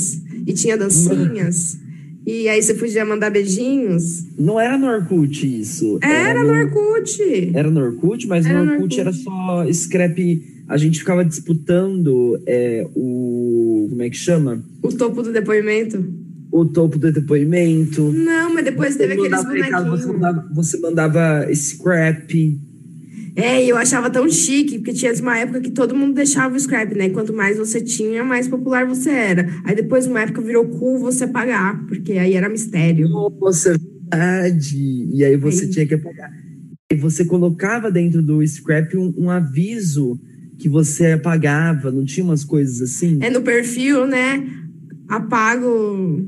e 0.47 0.53
tinha 0.53 0.77
dancinhas. 0.77 1.77
E 2.27 2.47
aí 2.49 2.61
você 2.61 2.73
podia 2.73 3.05
mandar 3.05 3.29
beijinhos. 3.29 4.25
Não 4.37 4.59
era 4.59 4.77
no 4.77 4.87
Orkut 4.87 5.59
isso. 5.59 5.99
Era 6.01 6.43
no 6.43 6.51
Orkut. 6.53 7.51
Era 7.53 7.69
no 7.69 7.81
Orkut, 7.81 8.27
mas 8.27 8.45
Era 8.45 8.59
no 8.59 8.65
no 8.65 8.71
Orkut 8.73 8.99
Orkut. 8.99 8.99
era 8.99 9.13
só 9.13 9.65
scrap. 9.71 10.54
A 10.67 10.77
gente 10.77 10.99
ficava 10.99 11.23
disputando 11.23 12.41
é, 12.47 12.87
o. 12.95 13.87
Como 13.89 14.01
é 14.01 14.09
que 14.09 14.17
chama? 14.17 14.63
O 14.81 14.91
topo 14.91 15.21
do 15.21 15.31
depoimento. 15.31 16.03
O 16.51 16.65
topo 16.65 16.97
do 16.97 17.11
depoimento. 17.11 18.11
Não, 18.11 18.53
mas 18.53 18.65
depois 18.65 18.95
teve 18.95 19.13
aqueles 19.13 19.43
recado, 19.43 19.89
você 19.89 20.05
bonequinhos. 20.05 20.05
mandava, 20.05 20.49
você 20.53 20.79
mandava 20.79 21.53
scrap. 21.53 22.59
É, 23.35 23.63
e 23.63 23.69
eu 23.69 23.75
achava 23.75 24.09
tão 24.09 24.29
chique, 24.29 24.77
porque 24.77 24.93
tinha 24.93 25.13
uma 25.15 25.37
época 25.37 25.59
que 25.59 25.69
todo 25.69 25.95
mundo 25.95 26.13
deixava 26.13 26.55
o 26.55 26.59
scrap, 26.59 26.95
né? 26.95 27.09
Quanto 27.09 27.33
mais 27.33 27.57
você 27.57 27.81
tinha, 27.81 28.23
mais 28.23 28.47
popular 28.47 28.87
você 28.87 29.09
era. 29.09 29.49
Aí 29.65 29.75
depois, 29.75 30.07
uma 30.07 30.21
época, 30.21 30.41
virou 30.41 30.65
cool 30.65 30.97
você 30.97 31.27
pagar, 31.27 31.85
porque 31.85 32.13
aí 32.13 32.33
era 32.33 32.47
mistério. 32.47 33.09
Nossa, 33.09 33.73
é 33.73 33.77
verdade. 34.17 35.09
E 35.11 35.23
aí 35.23 35.35
você 35.35 35.67
tinha 35.67 35.85
que 35.85 35.95
apagar. 35.95 36.31
E 36.89 36.95
você 36.95 37.25
colocava 37.25 37.91
dentro 37.91 38.21
do 38.21 38.41
scrap 38.47 38.95
um, 38.95 39.13
um 39.17 39.29
aviso 39.29 40.17
que 40.57 40.69
você 40.69 41.11
apagava, 41.13 41.91
não 41.91 42.05
tinha 42.05 42.23
umas 42.23 42.43
coisas 42.43 42.81
assim? 42.81 43.17
É 43.21 43.29
no 43.29 43.41
perfil, 43.41 44.07
né? 44.07 44.47
Apago. 45.07 46.25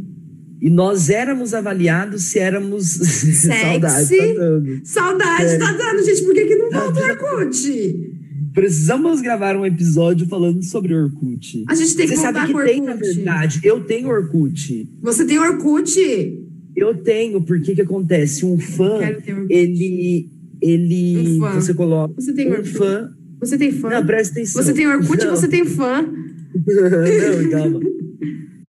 E 0.59 0.69
nós 0.69 1.09
éramos 1.09 1.53
avaliados 1.53 2.23
se 2.23 2.39
éramos 2.39 2.85
saudade. 3.41 4.17
Tá 4.17 4.33
dando. 4.35 4.79
Saudade, 4.83 5.43
É. 5.45 5.57
tá 5.57 5.71
dando, 5.71 6.03
gente. 6.03 6.23
Por 6.23 6.33
que, 6.33 6.45
que 6.45 6.55
não 6.55 6.71
volta 6.71 6.99
o 6.99 7.03
Orkut? 7.03 8.13
Precisamos 8.53 9.21
gravar 9.21 9.55
um 9.55 9.63
episódio 9.65 10.25
falando 10.27 10.63
sobre 10.63 10.95
Orkut. 10.95 11.63
A 11.67 11.75
gente 11.75 11.95
tem 11.95 12.07
que 12.07 12.15
Você 12.15 12.21
sabe 12.21 12.47
que 12.47 12.55
o 12.57 12.63
tem, 12.65 12.81
na 12.81 12.93
Orkut. 12.93 13.13
verdade. 13.15 13.59
Eu 13.63 13.81
tenho 13.83 14.07
Orkut. 14.09 14.89
Você 15.01 15.25
tem 15.25 15.37
Orkut? 15.37 16.43
Eu 16.75 16.95
tenho, 17.03 17.41
porque 17.41 17.75
que 17.75 17.81
acontece? 17.81 18.43
Um 18.45 18.57
fã, 18.57 18.97
Orkut. 18.97 19.45
ele. 19.49 20.29
Ele. 20.59 21.35
Um 21.37 21.39
fã. 21.39 21.53
Você 21.61 21.73
coloca. 21.75 22.13
Você 22.19 22.33
tem 22.33 22.47
um 22.47 22.51
Orkut? 22.53 22.69
fã. 22.73 23.11
Você 23.39 23.57
tem 23.57 23.71
fã? 23.71 23.89
Não, 23.89 24.05
presta 24.05 24.33
atenção. 24.33 24.63
você 24.63 24.73
tem 24.73 24.87
Orkut 24.87 25.17
Não. 25.17 25.27
e 25.33 25.37
você 25.37 25.47
tem 25.47 25.65
fã. 25.65 26.01
não, 26.01 27.49
calma. 27.51 27.79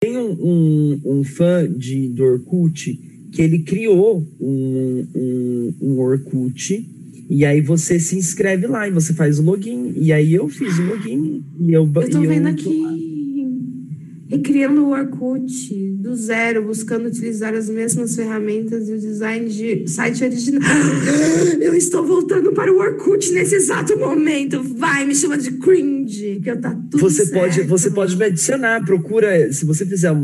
Tem 0.00 0.16
um, 0.16 0.30
um, 0.30 1.00
um 1.04 1.24
fã 1.24 1.68
de, 1.68 2.08
do 2.10 2.22
Orkut 2.22 3.00
que 3.32 3.42
ele 3.42 3.58
criou 3.58 4.24
um, 4.40 5.06
um, 5.12 5.74
um 5.82 5.98
Orkut 5.98 6.88
e 7.28 7.44
aí 7.44 7.60
você 7.60 7.98
se 8.00 8.16
inscreve 8.16 8.66
lá 8.66 8.88
e 8.88 8.92
você 8.92 9.12
faz 9.12 9.38
o 9.38 9.42
login. 9.42 9.92
E 9.96 10.12
aí 10.12 10.34
eu 10.34 10.48
fiz 10.48 10.78
o 10.78 10.84
login 10.84 11.44
e 11.60 11.72
eu 11.72 11.90
Eu 11.94 12.10
tô 12.10 12.20
vendo 12.20 12.44
tô 12.44 12.48
aqui. 12.48 13.17
Lá. 14.30 14.36
Recriando 14.36 14.84
o 14.84 14.90
Orkut 14.90 15.96
do 15.98 16.14
zero, 16.14 16.64
buscando 16.64 17.06
utilizar 17.06 17.54
as 17.54 17.68
mesmas 17.68 18.14
ferramentas 18.14 18.88
e 18.88 18.92
o 18.92 18.98
design 18.98 19.48
de 19.48 19.86
site 19.88 20.24
original. 20.24 20.62
Eu 21.60 21.74
estou 21.74 22.04
voltando 22.06 22.52
para 22.52 22.72
o 22.72 22.78
Orkut 22.78 23.30
nesse 23.32 23.56
exato 23.56 23.98
momento. 23.98 24.62
Vai, 24.62 25.04
me 25.04 25.14
chama 25.14 25.36
de 25.38 25.52
cringe, 25.52 26.40
que 26.42 26.50
eu 26.50 26.60
tá 26.60 26.70
tudo 26.90 27.00
Você 27.00 27.26
certo. 27.26 27.40
pode, 27.40 27.62
você 27.62 27.90
pode 27.90 28.16
me 28.16 28.24
adicionar. 28.24 28.84
Procura, 28.84 29.52
se 29.52 29.64
você 29.64 29.84
fizer 29.84 30.12
um, 30.12 30.16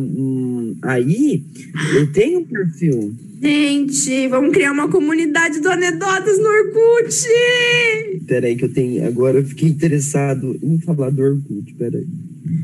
aí, 0.83 1.43
eu 1.97 2.13
tenho 2.13 2.41
um 2.41 2.45
perfil. 2.45 3.15
Gente, 3.43 4.27
vamos 4.29 4.53
criar 4.53 4.73
uma 4.73 4.89
comunidade 4.89 5.61
do 5.61 5.69
Anedotas 5.69 6.39
no 6.39 6.47
Orkut! 6.47 7.27
Peraí, 8.27 8.57
que 8.57 8.65
eu 8.65 8.73
tenho. 8.73 9.07
Agora 9.07 9.39
eu 9.39 9.45
fiquei 9.45 9.69
interessado 9.69 10.59
em 10.63 10.79
falar 10.79 11.11
do 11.11 11.23
Orkut. 11.23 11.75
Peraí. 11.75 12.07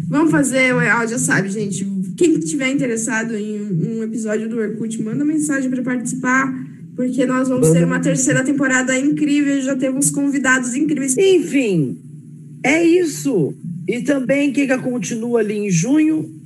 Vamos 0.09 0.31
fazer 0.31 0.75
o 0.75 0.79
áudio, 0.79 1.19
sabe, 1.19 1.51
gente? 1.51 1.87
Quem 2.17 2.39
estiver 2.39 2.71
interessado 2.71 3.37
em 3.37 3.61
um 3.61 4.03
episódio 4.03 4.49
do 4.49 4.57
Orkut, 4.59 5.03
manda 5.03 5.23
mensagem 5.25 5.69
para 5.69 5.83
participar, 5.83 6.51
porque 6.97 7.27
nós 7.27 7.49
vamos 7.49 7.71
ter 7.71 7.85
uma 7.85 8.01
terceira 8.01 8.43
temporada 8.43 8.99
incrível. 8.99 9.61
Já 9.61 9.77
temos 9.77 10.11
convidados 10.11 10.75
incríveis. 10.75 11.17
Enfim, 11.19 11.99
é 12.65 12.83
isso. 12.83 13.55
E 13.87 14.01
também 14.01 14.53
quem 14.53 14.67
que 14.67 14.79
continua 14.79 15.41
ali 15.41 15.59
em 15.59 15.71
junho, 15.71 16.40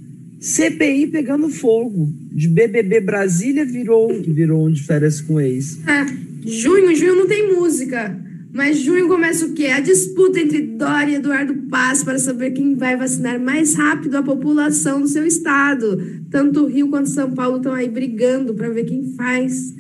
CPI 0.45 1.07
pegando 1.07 1.49
fogo. 1.49 2.13
De 2.31 2.49
BBB 2.49 3.01
Brasília 3.01 3.65
virou, 3.65 4.09
virou 4.23 4.67
um 4.67 4.71
de 4.71 4.83
férias 4.83 5.19
com 5.23 5.41
ex. 5.41 5.79
É, 5.89 6.05
junho, 6.47 6.95
junho 6.95 7.17
não 7.17 7.27
tem 7.27 7.57
música. 7.57 8.15
Mas 8.53 8.79
junho 8.79 9.09
começa 9.09 9.47
o 9.47 9.55
quê? 9.55 9.69
A 9.69 9.81
disputa 9.81 10.39
entre 10.39 10.61
Dória 10.61 11.13
e 11.13 11.15
Eduardo 11.15 11.55
Paz 11.71 12.05
para 12.05 12.19
saber 12.19 12.51
quem 12.51 12.77
vai 12.77 12.95
vacinar 12.95 13.41
mais 13.41 13.75
rápido 13.75 14.17
a 14.17 14.23
população 14.23 15.01
do 15.01 15.09
seu 15.09 15.27
estado. 15.27 15.99
Tanto 16.31 16.65
o 16.65 16.67
Rio 16.67 16.89
quanto 16.89 17.09
São 17.09 17.33
Paulo 17.33 17.57
estão 17.57 17.73
aí 17.73 17.89
brigando 17.89 18.53
para 18.53 18.69
ver 18.69 18.85
quem 18.85 19.15
faz 19.15 19.75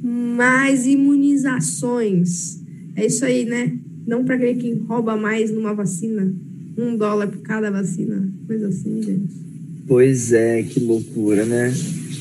mais 0.00 0.86
imunizações. 0.86 2.62
É 2.94 3.04
isso 3.04 3.24
aí, 3.24 3.44
né? 3.44 3.76
Não 4.06 4.24
para 4.24 4.38
quem 4.38 4.76
rouba 4.76 5.16
mais 5.16 5.50
numa 5.50 5.74
vacina. 5.74 6.32
Um 6.78 6.96
dólar 6.96 7.26
por 7.26 7.42
cada 7.42 7.68
vacina. 7.68 8.32
Coisa 8.46 8.68
assim, 8.68 9.02
gente. 9.02 9.53
Pois 9.86 10.32
é, 10.32 10.62
que 10.62 10.80
loucura, 10.80 11.44
né? 11.44 11.70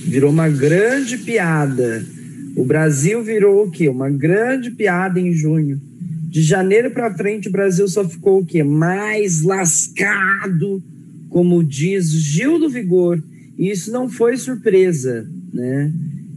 Virou 0.05 0.31
uma 0.31 0.49
grande 0.49 1.17
piada. 1.17 2.05
O 2.55 2.65
Brasil 2.65 3.23
virou 3.23 3.65
o 3.65 3.71
quê? 3.71 3.87
Uma 3.87 4.09
grande 4.09 4.69
piada 4.71 5.19
em 5.19 5.33
junho. 5.33 5.81
De 6.29 6.41
janeiro 6.41 6.91
para 6.91 7.13
frente, 7.13 7.47
o 7.47 7.51
Brasil 7.51 7.87
só 7.87 8.07
ficou 8.07 8.41
o 8.41 8.45
quê? 8.45 8.63
Mais 8.63 9.43
lascado, 9.43 10.83
como 11.29 11.63
diz 11.63 12.09
Gil 12.09 12.59
do 12.59 12.69
Vigor. 12.69 13.23
E 13.57 13.69
isso 13.69 13.91
não 13.91 14.09
foi 14.09 14.35
surpresa, 14.37 15.27
né? 15.53 15.93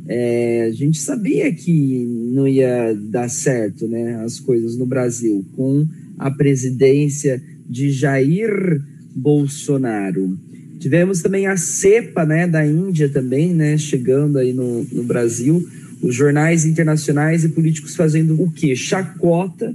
É, 0.09 0.69
a 0.69 0.73
gente 0.73 0.99
sabia 0.99 1.53
que 1.53 2.05
não 2.33 2.47
ia 2.47 2.95
dar 2.95 3.29
certo, 3.29 3.89
né? 3.89 4.23
As 4.23 4.39
coisas 4.39 4.77
no 4.77 4.87
Brasil 4.87 5.45
com 5.57 5.87
a 6.19 6.31
presidência 6.31 7.43
de 7.69 7.91
Jair 7.91 8.81
Bolsonaro. 9.15 10.39
Tivemos 10.87 11.21
também 11.21 11.49
a 11.49 11.57
cepa, 11.57 12.25
né, 12.25 12.47
da 12.47 12.65
Índia 12.65 13.09
também, 13.09 13.53
né, 13.53 13.77
chegando 13.77 14.39
aí 14.39 14.53
no, 14.53 14.85
no 14.85 15.03
Brasil. 15.03 15.69
Os 16.01 16.15
jornais 16.15 16.65
internacionais 16.65 17.43
e 17.43 17.49
políticos 17.49 17.97
fazendo 17.97 18.41
o 18.41 18.53
quê? 18.53 18.77
Chacota 18.77 19.75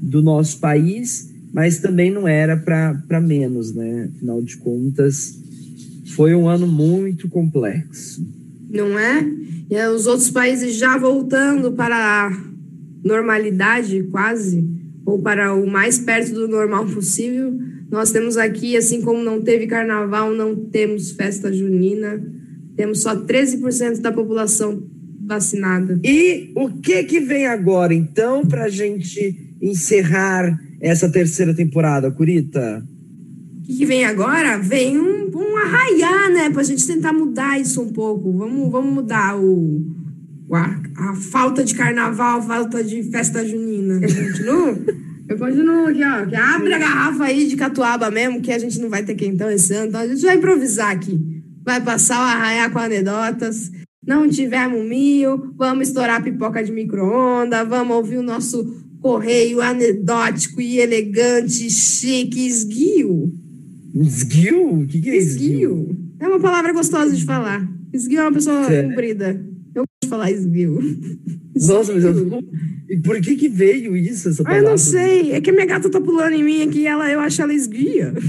do 0.00 0.20
nosso 0.20 0.58
país, 0.58 1.32
mas 1.52 1.78
também 1.78 2.10
não 2.10 2.26
era 2.26 2.56
para 2.56 3.20
menos, 3.20 3.72
né? 3.72 4.10
Afinal 4.16 4.42
de 4.42 4.56
contas, 4.56 5.38
foi 6.16 6.34
um 6.34 6.48
ano 6.48 6.66
muito 6.66 7.28
complexo. 7.28 8.26
Não 8.68 8.98
é? 8.98 9.24
E 9.70 9.80
os 9.94 10.08
outros 10.08 10.28
países 10.28 10.74
já 10.74 10.98
voltando 10.98 11.70
para 11.70 12.26
a 12.26 12.36
normalidade, 13.04 14.02
quase, 14.10 14.68
ou 15.06 15.20
para 15.20 15.54
o 15.54 15.70
mais 15.70 16.00
perto 16.00 16.34
do 16.34 16.48
normal 16.48 16.84
possível 16.86 17.56
nós 17.92 18.10
temos 18.10 18.38
aqui, 18.38 18.74
assim 18.74 19.02
como 19.02 19.22
não 19.22 19.42
teve 19.42 19.66
carnaval, 19.66 20.32
não 20.32 20.56
temos 20.56 21.12
festa 21.12 21.52
junina, 21.52 22.24
temos 22.74 23.02
só 23.02 23.14
13% 23.14 24.00
da 24.00 24.10
população 24.10 24.82
vacinada. 25.20 26.00
E 26.02 26.50
o 26.56 26.70
que 26.70 27.04
que 27.04 27.20
vem 27.20 27.46
agora, 27.46 27.92
então, 27.92 28.46
para 28.46 28.64
a 28.64 28.68
gente 28.70 29.54
encerrar 29.60 30.58
essa 30.80 31.06
terceira 31.06 31.54
temporada, 31.54 32.10
Curita? 32.10 32.82
O 33.58 33.66
que, 33.66 33.76
que, 33.76 33.86
vem 33.86 34.06
agora? 34.06 34.56
Vem 34.56 34.98
um, 34.98 35.30
um 35.36 35.56
arraiar, 35.58 36.32
né? 36.32 36.48
Para 36.48 36.62
a 36.62 36.64
gente 36.64 36.86
tentar 36.86 37.12
mudar 37.12 37.60
isso 37.60 37.82
um 37.82 37.92
pouco. 37.92 38.32
Vamos, 38.32 38.72
vamos 38.72 38.94
mudar 38.94 39.38
o, 39.38 39.84
a, 40.50 41.10
a 41.10 41.14
falta 41.14 41.62
de 41.62 41.74
carnaval, 41.74 42.38
a 42.38 42.42
falta 42.42 42.82
de 42.82 43.02
festa 43.04 43.46
junina. 43.46 44.00
Continua? 44.00 44.78
Eu 45.28 45.38
continuo 45.38 45.86
aqui, 45.86 46.02
ó. 46.04 46.26
Que 46.26 46.36
abre 46.36 46.74
a 46.74 46.78
garrafa 46.78 47.24
aí 47.24 47.46
de 47.46 47.56
catuaba 47.56 48.10
mesmo, 48.10 48.40
que 48.40 48.52
a 48.52 48.58
gente 48.58 48.80
não 48.80 48.88
vai 48.88 49.04
ter 49.04 49.14
quentão 49.14 49.50
esse 49.50 49.72
ano. 49.74 49.88
Então 49.88 50.00
a 50.00 50.06
gente 50.06 50.22
vai 50.22 50.36
improvisar 50.36 50.90
aqui. 50.90 51.42
Vai 51.64 51.80
passar 51.80 52.18
o 52.18 52.22
arraiar 52.22 52.70
com 52.70 52.78
anedotas. 52.78 53.70
Não 54.04 54.28
tivermos 54.28 54.84
mil, 54.84 55.54
vamos 55.56 55.88
estourar 55.88 56.22
pipoca 56.22 56.62
de 56.62 56.72
micro-ondas, 56.72 57.68
vamos 57.68 57.96
ouvir 57.96 58.18
o 58.18 58.22
nosso 58.22 58.64
correio 59.00 59.60
anedótico 59.60 60.60
e 60.60 60.80
elegante, 60.80 61.70
chique, 61.70 62.46
esguio. 62.46 63.32
Esguio? 63.94 64.80
O 64.80 64.86
que, 64.86 65.00
que 65.00 65.10
é 65.10 65.16
esguio? 65.16 65.50
esguio? 65.52 65.98
É 66.18 66.26
uma 66.26 66.40
palavra 66.40 66.72
gostosa 66.72 67.14
de 67.14 67.24
falar. 67.24 67.68
Esguio 67.92 68.20
é 68.20 68.22
uma 68.22 68.32
pessoa 68.32 68.64
comprida. 68.64 69.51
Falar 70.12 70.30
esguio. 70.30 70.78
Nossa, 71.54 71.94
mas 71.94 72.04
eu 72.04 72.44
E 72.86 72.98
por 72.98 73.18
que 73.22 73.34
que 73.34 73.48
veio 73.48 73.96
isso, 73.96 74.28
essa 74.28 74.44
palavra? 74.44 74.62
Ah, 74.62 74.66
eu 74.66 74.70
não 74.72 74.76
sei. 74.76 75.32
É 75.32 75.40
que 75.40 75.48
a 75.48 75.54
minha 75.54 75.64
gata 75.64 75.88
tá 75.88 75.98
pulando 75.98 76.34
em 76.34 76.44
mim 76.44 76.60
aqui 76.60 76.80
e 76.80 76.86
ela, 76.86 77.10
eu 77.10 77.18
acho 77.18 77.40
ela 77.40 77.54
esguia. 77.54 78.12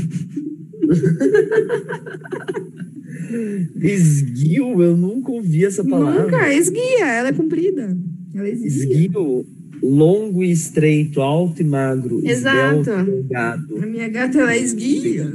Esguio? 3.81 4.81
Eu 4.81 4.95
nunca 4.95 5.29
ouvi 5.29 5.65
essa 5.65 5.83
palavra. 5.83 6.23
Nunca, 6.23 6.53
esguia. 6.53 7.05
Ela 7.05 7.27
é 7.29 7.33
comprida. 7.33 7.97
Ela 8.33 8.47
é 8.47 8.51
Esguio 8.51 9.45
longo 9.83 10.41
e 10.41 10.49
estreito, 10.49 11.21
alto 11.21 11.61
e 11.61 11.65
magro. 11.65 12.21
Exato. 12.23 12.89
A 12.89 13.85
minha 13.85 14.07
gata 14.07 14.39
ela 14.39 14.53
é 14.53 14.57
esguia. 14.57 15.29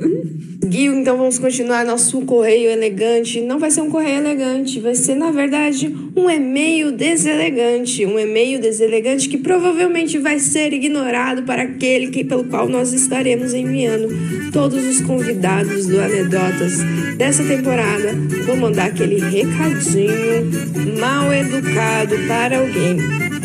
Guio, 0.65 0.95
então 0.95 1.17
vamos 1.17 1.39
continuar 1.39 1.85
nosso 1.85 2.21
correio 2.23 2.71
elegante. 2.71 3.41
Não 3.43 3.59
vai 3.59 3.71
ser 3.71 3.83
um 3.83 3.91
correio 3.91 4.19
elegante, 4.19 4.81
vai 4.81 4.95
ser, 4.95 5.15
na 5.15 5.31
verdade, 5.31 5.95
um 6.17 6.29
e-mail 6.31 6.91
deselegante. 6.91 8.05
Um 8.07 8.19
e-mail 8.19 8.61
deselegante 8.61 9.29
que 9.29 9.39
provavelmente 9.39 10.19
vai 10.19 10.39
ser 10.39 10.73
ignorado 10.73 11.43
para 11.43 11.63
aquele 11.63 12.09
que, 12.09 12.25
pelo 12.25 12.45
qual 12.45 12.69
nós 12.69 12.93
estaremos 12.93 13.53
enviando 13.53 14.09
todos 14.51 14.85
os 14.85 15.01
convidados 15.03 15.87
do 15.87 16.01
Anedotas 16.01 16.79
dessa 17.17 17.45
temporada. 17.45 18.15
Vou 18.47 18.57
mandar 18.57 18.87
aquele 18.87 19.21
recadinho 19.21 20.99
mal 20.99 21.33
educado 21.33 22.17
para 22.27 22.59
alguém 22.59 23.38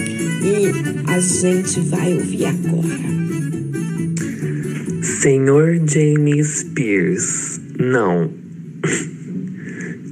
e 0.44 1.10
a 1.10 1.20
gente 1.20 1.80
vai 1.82 2.14
ouvir 2.14 2.46
agora. 2.46 3.14
Senhor 5.02 5.80
James 5.88 6.48
Spears, 6.48 7.62
não. 7.80 8.30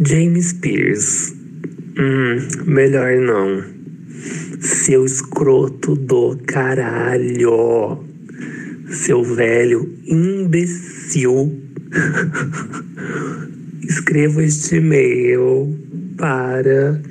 James 0.08 0.46
Spears, 0.48 1.34
hum, 2.00 2.38
melhor 2.66 3.18
não. 3.18 3.64
Seu 4.62 5.06
escroto 5.06 5.96
do 5.96 6.38
caralho. 6.48 8.06
Seu 8.90 9.24
velho 9.24 9.94
imbecil. 10.06 11.62
Escreva 13.84 14.44
este 14.44 14.78
e-mail 14.78 15.78
para 16.16 17.02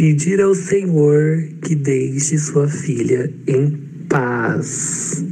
pedir 0.00 0.40
ao 0.40 0.54
Senhor 0.54 1.46
que 1.60 1.74
deixe 1.74 2.38
sua 2.38 2.66
filha 2.66 3.30
em 3.46 3.76
paz. 4.08 5.22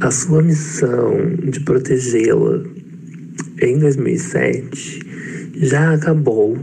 A 0.00 0.10
sua 0.10 0.42
missão 0.42 1.16
de 1.50 1.60
protegê-la 1.60 2.62
em 3.62 3.78
2007 3.78 5.00
já 5.62 5.94
acabou 5.94 6.58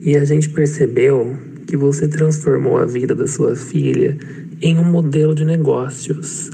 e 0.00 0.16
a 0.16 0.24
gente 0.24 0.48
percebeu 0.48 1.36
que 1.66 1.76
você 1.76 2.08
transformou 2.08 2.78
a 2.78 2.86
vida 2.86 3.14
da 3.14 3.26
sua 3.26 3.54
filha 3.54 4.16
em 4.62 4.78
um 4.78 4.84
modelo 4.84 5.34
de 5.34 5.44
negócios. 5.44 6.50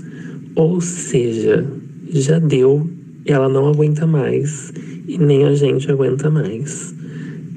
Ou 0.57 0.81
seja, 0.81 1.65
já 2.11 2.41
deu, 2.41 2.91
ela 3.25 3.49
não 3.49 3.69
aguenta 3.69 4.09
mais 4.09 4.73
e 5.07 5.19
nem 5.19 5.45
a 5.45 5.55
gente 5.55 5.89
aguenta 5.89 6.29
mais. 6.29 6.93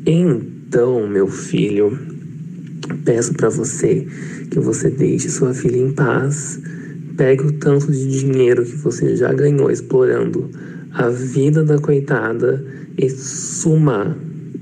Então, 0.06 1.08
meu 1.08 1.28
filho, 1.28 2.19
Peço 3.10 3.34
para 3.34 3.50
você 3.50 4.06
que 4.52 4.60
você 4.60 4.88
deixe 4.88 5.30
sua 5.30 5.52
filha 5.52 5.78
em 5.78 5.92
paz. 5.92 6.62
Pegue 7.18 7.42
o 7.42 7.52
tanto 7.54 7.92
de 7.92 8.20
dinheiro 8.20 8.64
que 8.64 8.76
você 8.76 9.16
já 9.16 9.34
ganhou 9.34 9.72
explorando 9.72 10.48
a 10.92 11.10
vida 11.10 11.64
da 11.64 11.80
coitada 11.80 12.64
e 12.96 13.10
suma, 13.10 14.16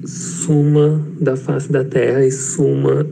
suma 0.05 1.05
da 1.19 1.35
face 1.35 1.69
da 1.69 1.83
terra 1.83 2.25
e 2.25 2.31
suma 2.31 3.05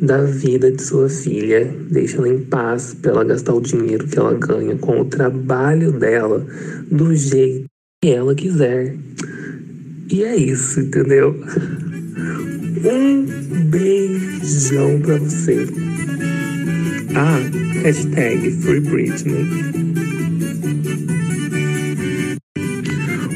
da 0.00 0.22
vida 0.22 0.72
de 0.72 0.82
sua 0.82 1.10
filha. 1.10 1.70
Deixe 1.90 2.16
ela 2.16 2.30
em 2.30 2.40
paz 2.40 2.94
para 2.94 3.10
ela 3.10 3.24
gastar 3.24 3.52
o 3.52 3.60
dinheiro 3.60 4.08
que 4.08 4.18
ela 4.18 4.32
ganha 4.32 4.74
com 4.76 5.02
o 5.02 5.04
trabalho 5.04 5.92
dela 5.92 6.46
do 6.90 7.14
jeito 7.14 7.66
que 8.02 8.08
ela 8.08 8.34
quiser. 8.34 8.96
E 10.10 10.24
é 10.24 10.34
isso, 10.34 10.80
entendeu? 10.80 11.38
Um 12.84 13.24
beijão 13.70 15.00
pra 15.00 15.16
você. 15.18 15.66
Ah, 17.14 17.40
hashtag 17.82 18.50
Free 18.62 18.80
Britney. 18.80 19.46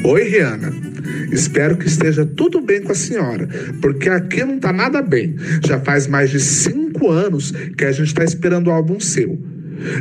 Oi, 0.03 0.23
Rihanna. 0.23 0.71
Espero 1.31 1.77
que 1.77 1.87
esteja 1.87 2.25
tudo 2.25 2.61
bem 2.61 2.83
com 2.83 2.91
a 2.91 2.95
senhora, 2.95 3.47
porque 3.81 4.09
aqui 4.09 4.43
não 4.43 4.59
tá 4.59 4.71
nada 4.71 5.01
bem. 5.01 5.35
Já 5.65 5.79
faz 5.79 6.07
mais 6.07 6.29
de 6.29 6.39
cinco 6.39 7.09
anos 7.09 7.51
que 7.77 7.85
a 7.85 7.91
gente 7.91 8.13
tá 8.13 8.23
esperando 8.23 8.67
o 8.67 8.71
álbum 8.71 8.99
seu. 8.99 9.39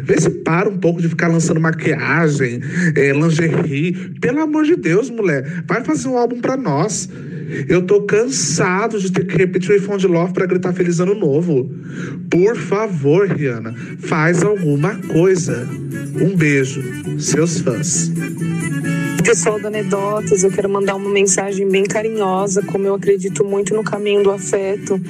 Vê 0.04 0.20
se 0.20 0.28
para 0.28 0.68
um 0.68 0.76
pouco 0.76 1.00
de 1.00 1.08
ficar 1.08 1.28
lançando 1.28 1.60
maquiagem, 1.60 2.60
é, 2.94 3.12
lingerie. 3.12 3.92
Pelo 4.20 4.40
amor 4.40 4.64
de 4.64 4.76
Deus, 4.76 5.08
mulher, 5.08 5.64
vai 5.66 5.82
fazer 5.82 6.08
um 6.08 6.18
álbum 6.18 6.40
pra 6.40 6.56
nós. 6.56 7.08
Eu 7.68 7.82
tô 7.82 8.02
cansado 8.02 8.98
de 8.98 9.10
ter 9.10 9.26
que 9.26 9.36
repetir 9.36 9.70
o 9.70 9.76
iPhone 9.76 9.98
de 9.98 10.06
Love 10.06 10.32
pra 10.32 10.46
gritar 10.46 10.72
Feliz 10.72 11.00
Ano 11.00 11.14
Novo. 11.14 11.70
Por 12.30 12.56
favor, 12.56 13.28
Rihanna, 13.28 13.74
faz 13.98 14.42
alguma 14.42 14.94
coisa. 14.96 15.68
Um 16.20 16.36
beijo, 16.36 16.82
seus 17.18 17.60
fãs. 17.60 18.10
Pessoal 19.24 19.60
da 19.60 19.68
Anedotas, 19.68 20.42
eu 20.42 20.50
quero 20.50 20.68
mandar 20.68 20.96
uma 20.96 21.10
mensagem 21.10 21.68
bem 21.68 21.84
carinhosa, 21.84 22.62
como 22.62 22.86
eu 22.86 22.94
acredito 22.94 23.44
muito 23.44 23.74
no 23.74 23.84
caminho 23.84 24.22
do 24.22 24.30
afeto. 24.30 25.00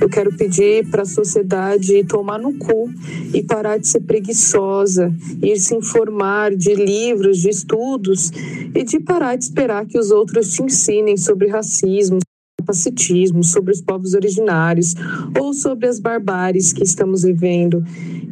Eu 0.00 0.08
quero 0.08 0.32
pedir 0.34 0.86
para 0.88 1.02
a 1.02 1.06
sociedade 1.06 2.04
tomar 2.04 2.38
no 2.38 2.54
cu 2.54 2.88
e 3.34 3.42
parar 3.42 3.78
de 3.78 3.88
ser 3.88 4.00
preguiçosa, 4.00 5.12
ir 5.42 5.58
se 5.58 5.74
informar 5.74 6.54
de 6.54 6.74
livros, 6.74 7.38
de 7.38 7.50
estudos 7.50 8.30
e 8.74 8.84
de 8.84 9.00
parar 9.00 9.36
de 9.36 9.44
esperar 9.44 9.84
que 9.84 9.98
os 9.98 10.10
outros 10.10 10.52
te 10.52 10.62
ensinem 10.62 11.16
sobre 11.16 11.48
racismo, 11.48 12.18
capacitismo, 12.66 13.44
sobre 13.44 13.72
os 13.72 13.80
povos 13.80 14.14
originários 14.14 14.94
ou 15.38 15.54
sobre 15.54 15.86
as 15.86 16.00
barbáries 16.00 16.72
que 16.72 16.82
estamos 16.82 17.22
vivendo. 17.22 17.84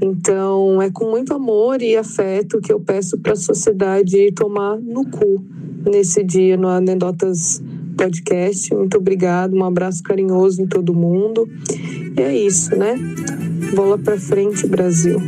Então, 0.03 0.83
é 0.83 0.90
com 0.90 1.11
muito 1.11 1.33
amor 1.33 1.81
e 1.81 1.97
afeto 1.97 2.61
que 2.61 2.73
eu 2.73 2.81
peço 2.81 3.16
para 3.18 3.35
a 3.35 3.37
sociedade 3.37 4.33
tomar 4.33 4.77
no 4.81 5.09
cu 5.09 5.44
nesse 5.88 6.25
dia 6.25 6.57
no 6.57 6.68
Anedotas 6.68 7.62
Podcast. 7.97 8.75
Muito 8.75 8.99
obrigado, 8.99 9.55
um 9.55 9.64
abraço 9.64 10.03
carinhoso 10.03 10.61
em 10.61 10.66
todo 10.66 10.92
mundo. 10.92 11.49
E 12.16 12.20
é 12.20 12.37
isso, 12.37 12.77
né? 12.77 12.97
Bola 13.75 13.97
para 13.97 14.18
frente, 14.18 14.66
Brasil. 14.66 15.20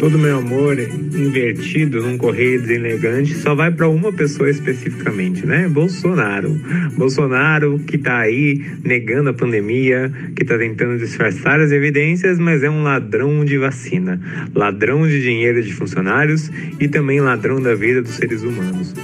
Todo 0.00 0.18
meu 0.18 0.38
amor 0.38 0.78
invertido 0.80 2.00
num 2.00 2.16
correio 2.16 2.58
deselegante 2.58 3.34
só 3.34 3.54
vai 3.54 3.70
para 3.70 3.86
uma 3.86 4.10
pessoa 4.10 4.48
especificamente, 4.48 5.44
né? 5.44 5.68
Bolsonaro. 5.68 6.58
Bolsonaro 6.96 7.78
que 7.80 7.98
tá 7.98 8.20
aí 8.20 8.64
negando 8.82 9.28
a 9.28 9.34
pandemia, 9.34 10.10
que 10.34 10.42
tá 10.42 10.56
tentando 10.56 10.96
disfarçar 10.98 11.60
as 11.60 11.70
evidências, 11.70 12.38
mas 12.38 12.62
é 12.62 12.70
um 12.70 12.82
ladrão 12.82 13.44
de 13.44 13.58
vacina, 13.58 14.18
ladrão 14.54 15.06
de 15.06 15.20
dinheiro 15.20 15.62
de 15.62 15.74
funcionários 15.74 16.50
e 16.80 16.88
também 16.88 17.20
ladrão 17.20 17.60
da 17.60 17.74
vida 17.74 18.00
dos 18.00 18.12
seres 18.12 18.42
humanos. 18.42 18.94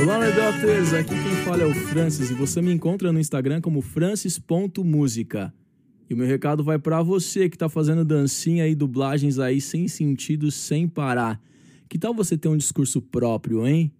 Olá, 0.00 0.18
Nedotas! 0.18 0.94
Aqui 0.94 1.10
quem 1.10 1.44
fala 1.44 1.64
é 1.64 1.66
o 1.66 1.74
Francis 1.74 2.30
e 2.30 2.34
você 2.34 2.62
me 2.62 2.72
encontra 2.72 3.12
no 3.12 3.20
Instagram 3.20 3.60
como 3.60 3.82
francis.música. 3.82 5.52
E 6.08 6.14
o 6.14 6.16
meu 6.16 6.26
recado 6.26 6.64
vai 6.64 6.78
para 6.78 7.02
você 7.02 7.48
que 7.48 7.56
está 7.56 7.68
fazendo 7.68 8.04
dancinha 8.04 8.66
e 8.66 8.74
dublagens 8.74 9.38
aí 9.38 9.60
sem 9.60 9.86
sentido, 9.86 10.50
sem 10.50 10.88
parar. 10.88 11.40
Que 11.88 11.98
tal 11.98 12.14
você 12.14 12.36
ter 12.36 12.48
um 12.48 12.56
discurso 12.56 13.02
próprio, 13.02 13.66
hein? 13.66 13.92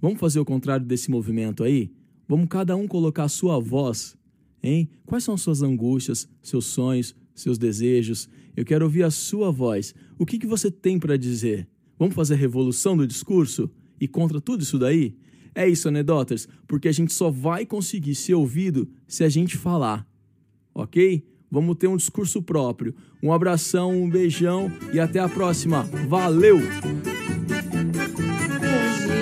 Vamos 0.00 0.20
fazer 0.20 0.38
o 0.38 0.44
contrário 0.44 0.86
desse 0.86 1.10
movimento 1.10 1.64
aí? 1.64 1.90
Vamos 2.28 2.46
cada 2.48 2.76
um 2.76 2.86
colocar 2.86 3.24
a 3.24 3.28
sua 3.28 3.58
voz, 3.58 4.16
hein? 4.62 4.88
Quais 5.04 5.24
são 5.24 5.36
suas 5.36 5.62
angústias, 5.62 6.28
seus 6.40 6.66
sonhos, 6.66 7.16
seus 7.34 7.58
desejos? 7.58 8.28
Eu 8.56 8.64
quero 8.64 8.84
ouvir 8.84 9.02
a 9.02 9.10
sua 9.10 9.50
voz. 9.50 9.94
O 10.18 10.24
que, 10.24 10.38
que 10.38 10.46
você 10.46 10.70
tem 10.70 10.98
para 10.98 11.16
dizer? 11.16 11.68
Vamos 11.98 12.14
fazer 12.14 12.34
a 12.34 12.36
revolução 12.36 12.96
do 12.96 13.06
discurso? 13.06 13.68
E 14.00 14.06
contra 14.06 14.40
tudo 14.40 14.62
isso 14.62 14.78
daí? 14.78 15.16
É 15.54 15.68
isso, 15.68 15.88
anedotas, 15.88 16.46
porque 16.68 16.86
a 16.86 16.92
gente 16.92 17.12
só 17.12 17.30
vai 17.30 17.66
conseguir 17.66 18.14
ser 18.14 18.34
ouvido 18.34 18.88
se 19.08 19.24
a 19.24 19.28
gente 19.28 19.56
falar. 19.56 20.06
Ok? 20.72 21.24
Vamos 21.50 21.76
ter 21.76 21.86
um 21.86 21.96
discurso 21.96 22.42
próprio. 22.42 22.94
Um 23.22 23.32
abração, 23.32 23.90
um 23.90 24.08
beijão 24.08 24.70
e 24.92 25.00
até 25.00 25.18
a 25.18 25.28
próxima. 25.28 25.82
Valeu! 26.06 26.56
Hoje 26.56 26.64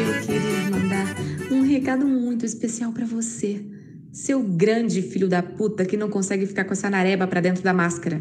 eu 0.09 0.23
queria 0.27 0.71
mandar 0.71 1.17
um 1.53 1.63
recado 1.63 2.07
muito 2.07 2.45
especial 2.45 2.93
para 2.93 3.07
você, 3.07 3.65
seu 4.13 4.43
grande 4.43 5.03
filho 5.03 5.29
da 5.29 5.43
puta 5.43 5.85
que 5.85 5.97
não 5.97 6.09
consegue 6.09 6.47
ficar 6.47 6.65
com 6.65 6.73
essa 6.73 6.91
nareba 6.91 7.27
para 7.27 7.41
dentro 7.41 7.63
da 7.63 7.73
máscara. 7.73 8.21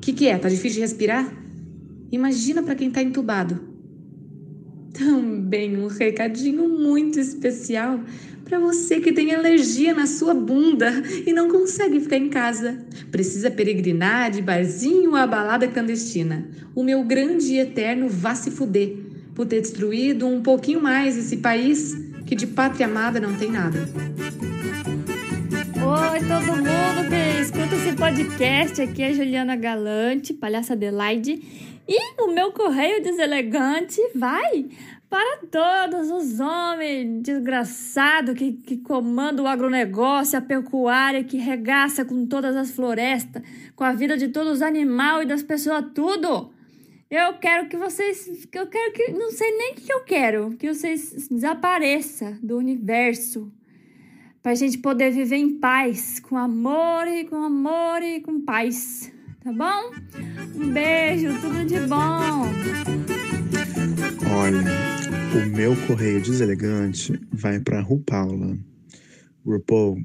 Que 0.00 0.12
que 0.12 0.28
é? 0.28 0.36
Tá 0.36 0.48
difícil 0.48 0.76
de 0.76 0.80
respirar? 0.80 1.32
Imagina 2.12 2.62
para 2.62 2.74
quem 2.74 2.90
tá 2.90 3.02
entubado. 3.02 3.69
Também 4.92 5.76
um 5.76 5.86
recadinho 5.86 6.68
muito 6.68 7.18
especial 7.18 8.00
para 8.44 8.58
você 8.58 8.98
que 9.00 9.12
tem 9.12 9.32
alergia 9.32 9.94
na 9.94 10.06
sua 10.06 10.34
bunda 10.34 10.90
e 11.24 11.32
não 11.32 11.48
consegue 11.48 12.00
ficar 12.00 12.16
em 12.16 12.28
casa. 12.28 12.84
Precisa 13.10 13.50
peregrinar 13.50 14.30
de 14.30 14.42
barzinho 14.42 15.14
a 15.14 15.26
balada 15.26 15.68
clandestina. 15.68 16.48
O 16.74 16.82
meu 16.82 17.04
grande 17.04 17.54
e 17.54 17.58
eterno 17.60 18.08
vá 18.08 18.34
se 18.34 18.50
fuder 18.50 18.96
por 19.34 19.46
ter 19.46 19.60
destruído 19.60 20.26
um 20.26 20.42
pouquinho 20.42 20.82
mais 20.82 21.16
esse 21.16 21.36
país 21.36 21.96
que 22.26 22.34
de 22.34 22.46
pátria 22.46 22.86
amada 22.86 23.20
não 23.20 23.34
tem 23.36 23.50
nada. 23.50 23.88
Oi, 25.82 26.20
todo 26.20 26.56
mundo 26.56 27.08
que 27.08 27.40
escuta 27.40 27.74
esse 27.74 27.96
podcast. 27.96 28.82
Aqui 28.82 29.02
é 29.02 29.12
Juliana 29.12 29.56
Galante, 29.56 30.34
palhaça 30.34 30.74
Adelaide. 30.74 31.40
E 31.88 32.22
o 32.22 32.32
meu 32.32 32.52
correio 32.52 33.02
deselegante 33.02 34.00
vai 34.14 34.68
para 35.10 35.38
todos 35.50 36.08
os 36.08 36.38
homens 36.38 37.20
desgraçados 37.22 38.34
que, 38.38 38.52
que 38.52 38.76
comandam 38.76 39.44
o 39.44 39.48
agronegócio, 39.48 40.38
a 40.38 40.40
pecuária, 40.40 41.24
que 41.24 41.36
regaça 41.36 42.04
com 42.04 42.24
todas 42.26 42.54
as 42.54 42.70
florestas, 42.70 43.42
com 43.74 43.82
a 43.82 43.92
vida 43.92 44.16
de 44.16 44.28
todos 44.28 44.52
os 44.54 44.62
animais 44.62 45.24
e 45.24 45.26
das 45.26 45.42
pessoas, 45.42 45.84
tudo. 45.92 46.52
Eu 47.10 47.34
quero 47.38 47.68
que 47.68 47.76
vocês. 47.76 48.46
Eu 48.52 48.68
quero 48.68 48.92
que. 48.92 49.10
Não 49.10 49.32
sei 49.32 49.50
nem 49.56 49.72
o 49.72 49.74
que 49.74 49.92
eu 49.92 50.04
quero. 50.04 50.50
Que 50.56 50.72
vocês 50.72 51.26
desapareçam 51.28 52.38
do 52.40 52.56
universo. 52.56 53.52
Pra 54.40 54.54
gente 54.54 54.78
poder 54.78 55.10
viver 55.10 55.36
em 55.36 55.58
paz. 55.58 56.20
Com 56.20 56.36
amor 56.38 57.08
e 57.08 57.24
com 57.24 57.42
amor 57.42 58.00
e 58.00 58.20
com 58.20 58.40
paz. 58.42 59.12
Tá 59.42 59.52
bom? 59.54 59.90
Um 60.54 60.70
beijo, 60.70 61.28
tudo 61.40 61.64
de 61.64 61.80
bom. 61.86 62.44
Olha, 64.30 64.62
o 65.34 65.56
meu 65.56 65.74
correio 65.86 66.20
deselegante 66.20 67.18
vai 67.32 67.58
para 67.58 67.80
RuPaula. 67.80 68.58
RuPaul, 69.42 70.04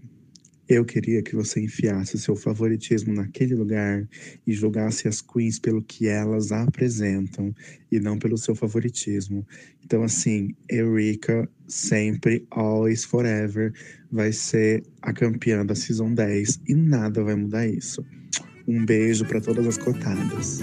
eu 0.69 0.85
queria 0.85 1.21
que 1.21 1.35
você 1.35 1.59
enfiasse 1.59 2.17
seu 2.17 2.33
favoritismo 2.33 3.13
naquele 3.13 3.55
lugar 3.55 4.07
e 4.47 4.53
julgasse 4.53 5.05
as 5.05 5.21
queens 5.21 5.59
pelo 5.59 5.83
que 5.83 6.07
elas 6.07 6.53
apresentam 6.53 7.53
e 7.91 7.99
não 7.99 8.17
pelo 8.17 8.37
seu 8.37 8.55
favoritismo. 8.55 9.45
Então, 9.83 10.01
assim, 10.01 10.55
Eureka 10.69 11.47
sempre, 11.67 12.47
always, 12.51 13.03
forever 13.03 13.73
vai 14.09 14.31
ser 14.31 14.81
a 15.01 15.11
campeã 15.11 15.65
da 15.65 15.75
Season 15.75 16.13
10 16.13 16.61
e 16.69 16.73
nada 16.73 17.21
vai 17.21 17.35
mudar 17.35 17.67
isso. 17.67 18.01
Um 18.67 18.83
beijo 18.83 19.25
para 19.25 19.39
todas 19.39 19.67
as 19.67 19.77
cotadas. 19.77 20.61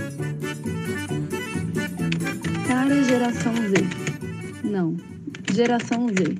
Cara, 2.66 3.02
geração 3.04 3.54
Z. 3.54 3.74
Não. 4.64 4.96
Geração 5.52 6.08
Z. 6.08 6.36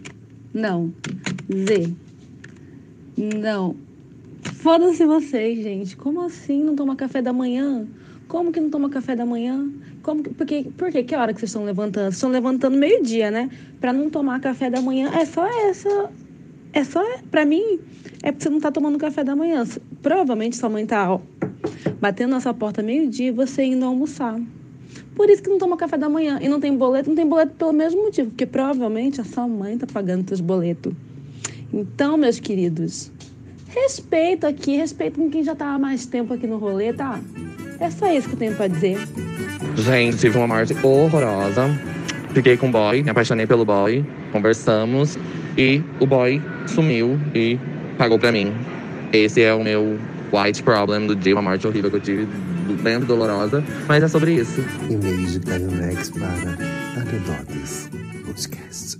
Não. 0.52 0.92
Z. 1.52 1.94
Não. 3.16 3.76
Foda-se 4.54 5.06
vocês, 5.06 5.62
gente. 5.62 5.96
Como 5.96 6.20
assim 6.22 6.64
não 6.64 6.74
toma 6.74 6.96
café 6.96 7.22
da 7.22 7.32
manhã? 7.32 7.86
Como 8.26 8.50
que 8.50 8.60
não 8.60 8.70
toma 8.70 8.90
café 8.90 9.14
da 9.14 9.24
manhã? 9.24 9.70
Como 10.02 10.24
que, 10.24 10.30
porque, 10.30 10.66
por 10.76 10.90
quê? 10.90 11.04
Que 11.04 11.14
hora 11.14 11.32
que 11.32 11.38
vocês 11.38 11.50
estão 11.50 11.64
levantando? 11.64 12.06
Vocês 12.06 12.14
estão 12.16 12.30
levantando 12.30 12.76
meio-dia, 12.76 13.30
né? 13.30 13.48
Pra 13.80 13.92
não 13.92 14.10
tomar 14.10 14.40
café 14.40 14.68
da 14.68 14.80
manhã. 14.80 15.12
É 15.14 15.24
só 15.24 15.46
essa. 15.68 16.10
É 16.72 16.82
só. 16.82 17.00
Pra 17.30 17.44
mim, 17.44 17.78
é 18.22 18.32
porque 18.32 18.42
você 18.44 18.50
não 18.50 18.58
tá 18.58 18.72
tomando 18.72 18.98
café 18.98 19.22
da 19.22 19.36
manhã. 19.36 19.64
Provavelmente 20.02 20.56
sua 20.56 20.68
mãe 20.68 20.84
tá 20.84 21.20
batendo 22.00 22.30
na 22.30 22.40
sua 22.40 22.54
porta 22.54 22.82
meio-dia 22.82 23.28
e 23.28 23.30
você 23.30 23.64
indo 23.64 23.84
almoçar. 23.84 24.40
Por 25.14 25.28
isso 25.28 25.42
que 25.42 25.50
não 25.50 25.58
toma 25.58 25.76
café 25.76 25.96
da 25.96 26.08
manhã. 26.08 26.38
E 26.40 26.48
não 26.48 26.60
tem 26.60 26.76
boleto, 26.76 27.08
não 27.08 27.16
tem 27.16 27.26
boleto 27.26 27.52
pelo 27.56 27.72
mesmo 27.72 28.02
motivo, 28.02 28.30
porque 28.30 28.46
provavelmente 28.46 29.20
a 29.20 29.24
sua 29.24 29.46
mãe 29.46 29.76
tá 29.76 29.86
pagando 29.86 30.26
seus 30.28 30.40
boletos. 30.40 30.92
Então, 31.72 32.16
meus 32.16 32.38
queridos, 32.38 33.10
respeito 33.68 34.46
aqui, 34.46 34.76
respeito 34.76 35.18
com 35.18 35.30
quem 35.30 35.42
já 35.42 35.54
tá 35.54 35.74
há 35.74 35.78
mais 35.78 36.06
tempo 36.06 36.34
aqui 36.34 36.46
no 36.46 36.58
rolê, 36.58 36.92
tá? 36.92 37.20
É 37.80 37.90
só 37.90 38.12
isso 38.12 38.28
que 38.28 38.34
eu 38.34 38.38
tenho 38.38 38.54
pra 38.54 38.68
dizer. 38.68 38.98
Gente, 39.76 40.18
tive 40.18 40.36
uma 40.36 40.46
morte 40.46 40.74
horrorosa. 40.84 41.68
fiquei 42.34 42.56
com 42.56 42.68
o 42.68 42.70
boy, 42.70 43.02
me 43.02 43.10
apaixonei 43.10 43.46
pelo 43.46 43.64
boy, 43.64 44.04
conversamos 44.30 45.18
e 45.56 45.82
o 45.98 46.06
boy 46.06 46.40
sumiu 46.66 47.18
e 47.34 47.58
pagou 47.96 48.18
pra 48.18 48.30
mim. 48.30 48.52
Esse 49.12 49.42
é 49.42 49.52
o 49.52 49.62
meu 49.62 49.98
white 50.32 50.62
problem 50.62 51.06
do 51.06 51.14
dia, 51.14 51.34
uma 51.34 51.42
morte 51.42 51.66
horrível 51.66 51.90
que 51.90 51.96
eu 51.96 52.00
tive, 52.00 52.26
bem 52.82 52.98
dolorosa, 53.00 53.62
mas 53.86 54.02
é 54.02 54.08
sobre 54.08 54.34
isso. 54.34 54.60
E-mail 54.90 55.26
de 55.26 55.40
Caio 55.40 55.70
Nex 55.70 56.10
para 56.10 56.52
Anedotas 57.00 57.90
Podcast. 58.24 58.98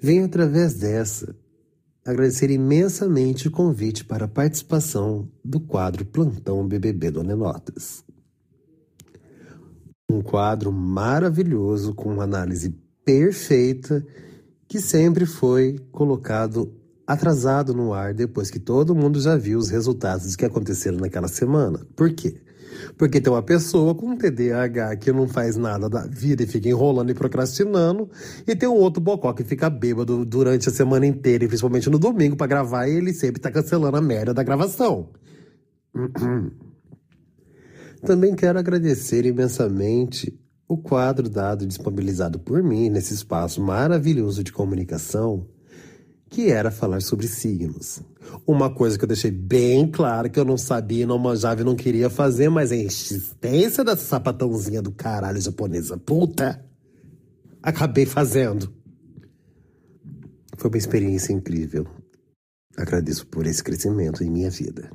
Venho 0.00 0.24
através 0.24 0.74
dessa 0.74 1.34
agradecer 2.04 2.50
imensamente 2.50 3.48
o 3.48 3.50
convite 3.50 4.04
para 4.04 4.26
a 4.26 4.28
participação 4.28 5.30
do 5.42 5.60
quadro 5.60 6.04
Plantão 6.04 6.66
BBB 6.66 7.12
do 7.12 7.20
Anenotas. 7.20 8.04
Um 10.10 10.20
quadro 10.20 10.70
maravilhoso 10.70 11.94
com 11.94 12.12
uma 12.12 12.24
análise 12.24 12.70
perfeita 13.04 14.04
que 14.68 14.80
sempre 14.80 15.24
foi 15.24 15.78
colocado 15.90 16.74
atrasado 17.06 17.74
no 17.74 17.92
ar 17.92 18.14
depois 18.14 18.50
que 18.50 18.58
todo 18.58 18.94
mundo 18.94 19.20
já 19.20 19.36
viu 19.36 19.58
os 19.58 19.68
resultados 19.68 20.34
que 20.36 20.44
aconteceram 20.44 20.98
naquela 20.98 21.28
semana. 21.28 21.86
Por 21.94 22.12
quê? 22.12 22.40
Porque 22.96 23.20
tem 23.20 23.32
uma 23.32 23.42
pessoa 23.42 23.94
com 23.94 24.16
TDAH 24.16 24.96
que 24.96 25.12
não 25.12 25.28
faz 25.28 25.56
nada 25.56 25.88
da 25.88 26.06
vida 26.06 26.42
e 26.42 26.46
fica 26.46 26.68
enrolando 26.68 27.10
e 27.10 27.14
procrastinando, 27.14 28.10
e 28.46 28.54
tem 28.56 28.68
um 28.68 28.74
outro 28.74 29.00
bocó 29.02 29.32
que 29.32 29.44
fica 29.44 29.70
bêbado 29.70 30.24
durante 30.24 30.68
a 30.68 30.72
semana 30.72 31.06
inteira, 31.06 31.44
e 31.44 31.48
principalmente 31.48 31.88
no 31.90 31.98
domingo 31.98 32.36
para 32.36 32.46
gravar, 32.46 32.88
e 32.88 32.96
ele 32.96 33.12
sempre 33.12 33.40
tá 33.40 33.50
cancelando 33.50 33.96
a 33.96 34.02
merda 34.02 34.34
da 34.34 34.42
gravação. 34.42 35.10
Também 38.04 38.34
quero 38.34 38.58
agradecer 38.58 39.24
imensamente 39.24 40.38
o 40.68 40.76
quadro 40.76 41.28
dado 41.28 41.66
disponibilizado 41.66 42.38
por 42.38 42.62
mim 42.62 42.90
nesse 42.90 43.14
espaço 43.14 43.62
maravilhoso 43.62 44.42
de 44.42 44.52
comunicação, 44.52 45.46
que 46.34 46.50
era 46.50 46.72
falar 46.72 47.00
sobre 47.00 47.28
signos. 47.28 48.02
Uma 48.44 48.68
coisa 48.68 48.98
que 48.98 49.04
eu 49.04 49.08
deixei 49.08 49.30
bem 49.30 49.88
claro 49.88 50.28
que 50.28 50.40
eu 50.40 50.44
não 50.44 50.58
sabia, 50.58 51.06
não 51.06 51.16
manjava 51.16 51.60
e 51.60 51.64
não 51.64 51.76
queria 51.76 52.10
fazer, 52.10 52.48
mas 52.48 52.72
a 52.72 52.76
insistência 52.76 53.84
dessa 53.84 54.04
sapatãozinha 54.04 54.82
do 54.82 54.90
caralho 54.90 55.40
japonesa 55.40 55.96
puta, 55.96 56.60
acabei 57.62 58.04
fazendo. 58.04 58.74
Foi 60.56 60.68
uma 60.68 60.76
experiência 60.76 61.32
incrível. 61.32 61.86
Agradeço 62.76 63.28
por 63.28 63.46
esse 63.46 63.62
crescimento 63.62 64.24
em 64.24 64.30
minha 64.30 64.50
vida. 64.50 64.90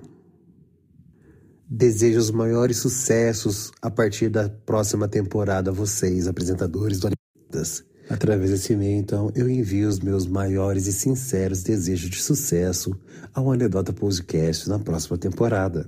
Desejo 1.69 2.19
os 2.19 2.31
maiores 2.31 2.79
sucessos 2.79 3.71
a 3.81 3.89
partir 3.89 4.27
da 4.27 4.49
próxima 4.49 5.07
temporada 5.07 5.71
a 5.71 5.73
vocês, 5.73 6.27
apresentadores 6.27 6.99
do 6.99 7.07
Anitas. 7.07 7.88
Através 8.09 8.49
desse 8.49 8.73
e-mail, 8.73 8.97
então, 8.97 9.31
eu 9.35 9.47
envio 9.47 9.87
os 9.87 9.99
meus 9.99 10.25
maiores 10.25 10.87
e 10.87 10.91
sinceros 10.91 11.61
desejos 11.61 12.09
de 12.09 12.19
sucesso 12.19 12.97
ao 13.35 13.51
Anedota 13.51 13.93
Podcast 13.93 14.67
na 14.67 14.79
próxima 14.79 15.15
temporada. 15.15 15.87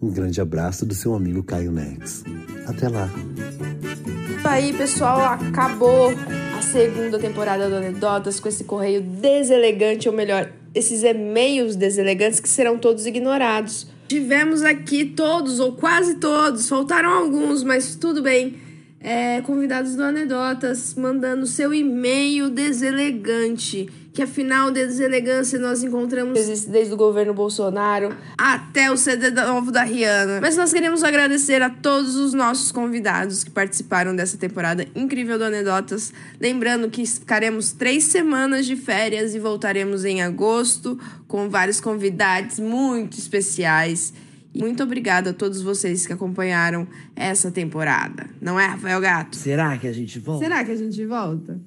Um 0.00 0.10
grande 0.10 0.40
abraço 0.40 0.86
do 0.86 0.94
seu 0.94 1.12
amigo 1.12 1.42
Caio 1.42 1.72
Nex. 1.72 2.22
Até 2.66 2.88
lá. 2.88 3.10
Aí, 4.44 4.72
pessoal, 4.72 5.20
acabou 5.20 6.10
a 6.56 6.62
segunda 6.62 7.18
temporada 7.18 7.68
do 7.68 7.74
Anedotas 7.74 8.38
com 8.38 8.48
esse 8.48 8.62
correio 8.62 9.02
deselegante, 9.02 10.08
ou 10.08 10.14
melhor, 10.14 10.52
esses 10.72 11.02
e-mails 11.02 11.74
deselegantes 11.74 12.38
que 12.38 12.48
serão 12.48 12.78
todos 12.78 13.06
ignorados. 13.06 13.88
Tivemos 14.06 14.62
aqui 14.62 15.04
todos, 15.04 15.58
ou 15.58 15.72
quase 15.72 16.14
todos, 16.16 16.68
faltaram 16.68 17.10
alguns, 17.10 17.64
mas 17.64 17.96
tudo 17.96 18.22
bem 18.22 18.69
é, 19.00 19.40
convidados 19.40 19.96
do 19.96 20.02
Anedotas 20.02 20.94
mandando 20.94 21.46
seu 21.46 21.72
e-mail 21.72 22.50
deselegante. 22.50 23.88
Que 24.12 24.22
afinal, 24.22 24.72
deselegância 24.72 25.58
nós 25.58 25.84
encontramos 25.84 26.36
existe 26.36 26.68
desde 26.68 26.92
o 26.92 26.96
governo 26.96 27.32
Bolsonaro 27.32 28.14
até 28.36 28.90
o 28.90 28.96
CD 28.96 29.30
novo 29.30 29.70
da 29.70 29.84
Rihanna. 29.84 30.40
Mas 30.40 30.56
nós 30.56 30.72
queremos 30.72 31.04
agradecer 31.04 31.62
a 31.62 31.70
todos 31.70 32.16
os 32.16 32.34
nossos 32.34 32.72
convidados 32.72 33.44
que 33.44 33.50
participaram 33.50 34.14
dessa 34.14 34.36
temporada 34.36 34.84
incrível 34.96 35.38
do 35.38 35.44
Anedotas. 35.44 36.12
Lembrando 36.40 36.90
que 36.90 37.06
ficaremos 37.06 37.70
três 37.70 38.04
semanas 38.04 38.66
de 38.66 38.74
férias 38.74 39.32
e 39.34 39.38
voltaremos 39.38 40.04
em 40.04 40.22
agosto 40.22 40.98
com 41.28 41.48
vários 41.48 41.80
convidados 41.80 42.58
muito 42.58 43.16
especiais. 43.16 44.12
Muito 44.54 44.82
obrigada 44.82 45.30
a 45.30 45.32
todos 45.32 45.62
vocês 45.62 46.06
que 46.06 46.12
acompanharam 46.12 46.86
essa 47.14 47.50
temporada. 47.50 48.28
Não 48.40 48.58
é, 48.58 48.66
Rafael 48.66 49.00
Gato? 49.00 49.36
Será 49.36 49.78
que 49.78 49.86
a 49.86 49.92
gente 49.92 50.18
volta? 50.18 50.44
Será 50.44 50.64
que 50.64 50.72
a 50.72 50.76
gente 50.76 51.06
volta? 51.06 51.60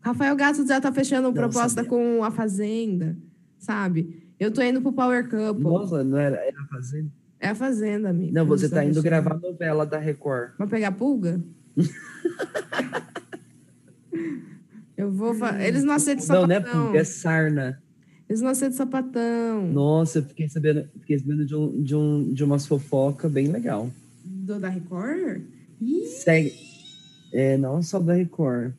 Rafael 0.00 0.36
Gato 0.36 0.66
já 0.66 0.80
tá 0.80 0.92
fechando 0.92 1.28
uma 1.28 1.34
proposta 1.34 1.82
sabia. 1.82 1.88
com 1.88 2.22
a 2.22 2.30
Fazenda, 2.30 3.16
sabe? 3.58 4.22
Eu 4.38 4.50
tô 4.50 4.60
indo 4.60 4.82
pro 4.82 4.92
Power 4.92 5.28
Couple. 5.30 5.64
Nossa, 5.64 6.04
não 6.04 6.18
era, 6.18 6.36
era 6.36 6.64
fazenda? 6.70 7.10
É 7.40 7.48
a 7.48 7.54
Fazenda, 7.54 8.10
amigo. 8.10 8.32
Não, 8.32 8.46
você 8.46 8.68
tá 8.68 8.76
tão 8.76 8.88
indo 8.88 9.02
gravar 9.02 9.38
novela 9.38 9.86
da 9.86 9.98
Record. 9.98 10.52
Pra 10.56 10.66
pegar 10.66 10.92
pulga? 10.92 11.42
Eu 14.96 15.10
vou. 15.10 15.34
Fa... 15.34 15.62
Eles 15.62 15.84
não 15.84 15.94
aceitam 15.94 16.24
Não, 16.26 16.46
não 16.46 16.54
é 16.54 16.60
sapatão. 16.60 16.84
pulga, 16.84 16.98
é 16.98 17.04
sarna. 17.04 17.82
Eles 18.34 18.42
não 18.42 18.50
aceitam 18.50 18.76
sapatão. 18.76 19.64
Nossa, 19.68 20.18
eu 20.18 20.24
fiquei 20.24 20.48
sabendo, 20.48 20.88
fiquei 20.98 21.16
sabendo 21.20 21.46
de, 21.46 21.54
um, 21.54 21.80
de, 21.80 21.94
um, 21.94 22.32
de 22.32 22.42
umas 22.42 22.66
fofocas 22.66 23.30
bem 23.30 23.46
legal. 23.46 23.88
Do 24.24 24.58
da 24.58 24.68
Record? 24.68 25.42
Ih, 25.80 26.04
Segue. 26.06 26.52
É, 27.32 27.56
não 27.56 27.80
só 27.80 28.00
da 28.00 28.12
Record. 28.12 28.72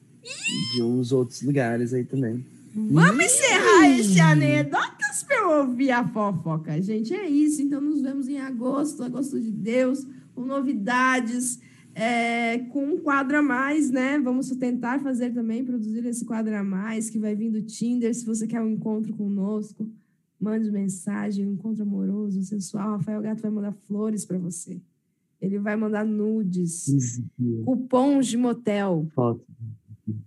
De 0.73 0.83
uns 0.83 1.13
outros 1.13 1.41
lugares 1.41 1.93
aí 1.93 2.03
também. 2.03 2.45
Vamos 2.75 3.23
encerrar 3.23 3.97
esse 3.97 4.19
anedotas 4.19 5.23
pra 5.25 5.37
eu 5.37 5.49
ouvir 5.61 5.91
a 5.91 6.05
fofoca. 6.05 6.81
Gente, 6.81 7.13
é 7.13 7.25
isso. 7.25 7.61
Então, 7.61 7.79
nos 7.79 8.01
vemos 8.01 8.27
em 8.27 8.39
agosto, 8.39 9.03
agosto 9.03 9.39
de 9.39 9.51
Deus, 9.51 10.05
com 10.33 10.41
novidades, 10.41 11.61
é, 11.95 12.59
com 12.59 12.83
um 12.83 12.97
quadro 12.97 13.37
a 13.37 13.41
mais, 13.41 13.89
né? 13.89 14.19
Vamos 14.19 14.49
tentar 14.49 14.99
fazer 14.99 15.33
também, 15.33 15.63
produzir 15.63 16.05
esse 16.05 16.25
quadro 16.25 16.53
a 16.53 16.63
mais, 16.63 17.09
que 17.09 17.17
vai 17.17 17.33
vir 17.33 17.49
do 17.49 17.61
Tinder. 17.61 18.13
Se 18.13 18.25
você 18.25 18.45
quer 18.45 18.61
um 18.61 18.69
encontro 18.69 19.13
conosco, 19.13 19.89
mande 20.39 20.69
mensagem, 20.69 21.47
um 21.47 21.53
encontro 21.53 21.83
amoroso, 21.83 22.43
sensual. 22.43 22.97
Rafael 22.97 23.21
Gato 23.21 23.41
vai 23.41 23.49
mandar 23.49 23.71
flores 23.71 24.25
para 24.25 24.37
você. 24.37 24.81
Ele 25.41 25.57
vai 25.57 25.77
mandar 25.77 26.05
nudes, 26.05 26.85
cupons 27.63 28.27
de 28.27 28.37
motel. 28.37 29.07
Foto. 29.13 29.45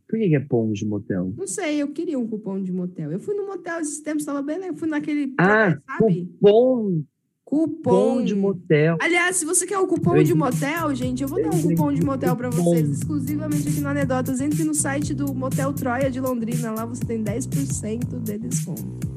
Por 0.08 0.18
que 0.18 0.34
é 0.34 0.40
pão 0.40 0.72
de 0.72 0.86
motel? 0.86 1.32
Não 1.36 1.46
sei, 1.46 1.82
eu 1.82 1.88
queria 1.88 2.18
um 2.18 2.26
cupom 2.26 2.60
de 2.62 2.72
motel. 2.72 3.12
Eu 3.12 3.20
fui 3.20 3.34
no 3.34 3.46
motel 3.46 3.80
esses 3.80 4.00
tempos, 4.00 4.22
estava 4.22 4.42
bem. 4.42 4.58
Eu 4.64 4.74
fui 4.74 4.88
naquele. 4.88 5.34
Ah, 5.38 5.78
sabe? 5.86 6.26
cupom. 6.40 7.02
Cupom. 7.48 8.22
De 8.22 8.34
motel. 8.34 8.98
Aliás, 9.00 9.36
se 9.36 9.46
você 9.46 9.66
quer 9.66 9.78
um 9.78 9.86
cupom 9.86 10.14
Eu 10.14 10.22
de 10.22 10.34
motel, 10.34 10.94
gente, 10.94 11.22
eu 11.22 11.28
vou 11.28 11.42
dar 11.42 11.48
um 11.48 11.62
cupom 11.62 11.90
de 11.90 12.04
motel 12.04 12.36
Cupom. 12.36 12.50
vocês, 12.50 12.98
exclusivamente 12.98 13.66
aqui 13.66 13.80
no 13.80 13.88
Anedotas. 13.88 14.42
Entre 14.42 14.62
no 14.64 14.74
site 14.74 15.14
do 15.14 15.34
Motel 15.34 15.72
Troia 15.72 16.10
de 16.10 16.20
Londrina, 16.20 16.72
lá 16.72 16.84
você 16.84 17.02
tem 17.06 17.24
10% 17.24 18.18
de 18.22 18.36
desconto. 18.36 19.08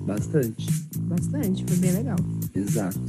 Bastante. 0.00 0.66
Bastante, 0.98 1.64
foi 1.66 1.76
bem 1.78 1.92
legal. 1.92 2.16
Exato. 2.54 3.00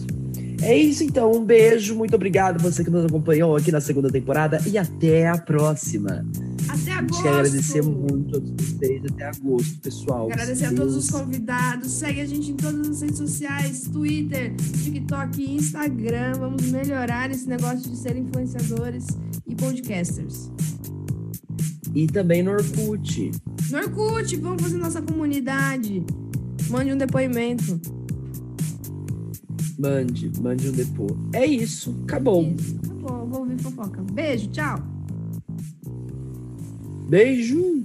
É 0.62 0.78
isso 0.78 1.04
então, 1.04 1.34
um 1.34 1.44
beijo, 1.44 1.94
muito 1.94 2.16
obrigado 2.16 2.62
você 2.62 2.82
que 2.82 2.90
nos 2.90 3.04
acompanhou 3.04 3.58
aqui 3.58 3.74
na 3.74 3.82
segunda 3.82 4.10
temporada 4.10 4.62
e 4.66 4.78
até 4.78 5.28
a 5.28 5.38
próxima. 5.38 6.26
Até 6.68 6.74
A 6.74 6.76
gente 6.76 6.92
agosto! 6.92 7.24
quer 7.24 7.30
agradecer 7.30 7.82
muito 7.84 8.38
a 8.38 8.42
todos 8.42 8.66
vocês 8.66 9.06
até 9.06 9.26
agosto, 9.26 9.80
pessoal. 9.80 10.32
Agradecer 10.32 10.66
a 10.66 10.70
Deus. 10.70 10.80
todos 10.80 10.96
os 10.96 11.10
convidados. 11.10 11.92
Segue 11.92 12.22
a 12.22 12.26
gente 12.26 12.52
em 12.52 12.56
todas 12.56 12.90
as 12.90 13.02
redes 13.02 13.18
sociais: 13.18 13.82
Twitter, 13.84 14.56
TikTok 14.56 15.42
e 15.42 15.56
Instagram. 15.56 16.34
Vamos 16.40 16.64
melhorar 16.72 17.30
esse 17.32 17.48
negócio 17.48 17.90
de 17.90 17.98
ser 17.98 18.16
influenciadores 18.18 19.06
e 19.48 19.56
podcasters. 19.56 20.52
E 21.94 22.08
também 22.08 22.44
no 22.44 22.52
Orkut. 22.52 23.32
No 23.72 23.78
Orkut, 23.78 24.36
vamos 24.38 24.62
fazer 24.62 24.78
nossa 24.78 25.02
comunidade. 25.02 26.04
Mande 26.70 26.92
um 26.92 26.98
depoimento. 26.98 27.80
Mande, 29.78 30.32
mande 30.42 30.70
um 30.70 30.72
depô. 30.72 31.08
É 31.34 31.46
isso, 31.46 31.96
acabou. 32.04 32.54
Tá 32.86 32.94
bom, 32.94 33.28
vou 33.30 33.40
ouvir 33.42 33.60
fofoca. 33.60 34.02
Beijo, 34.14 34.48
tchau. 34.48 34.78
Beijo. 37.08 37.84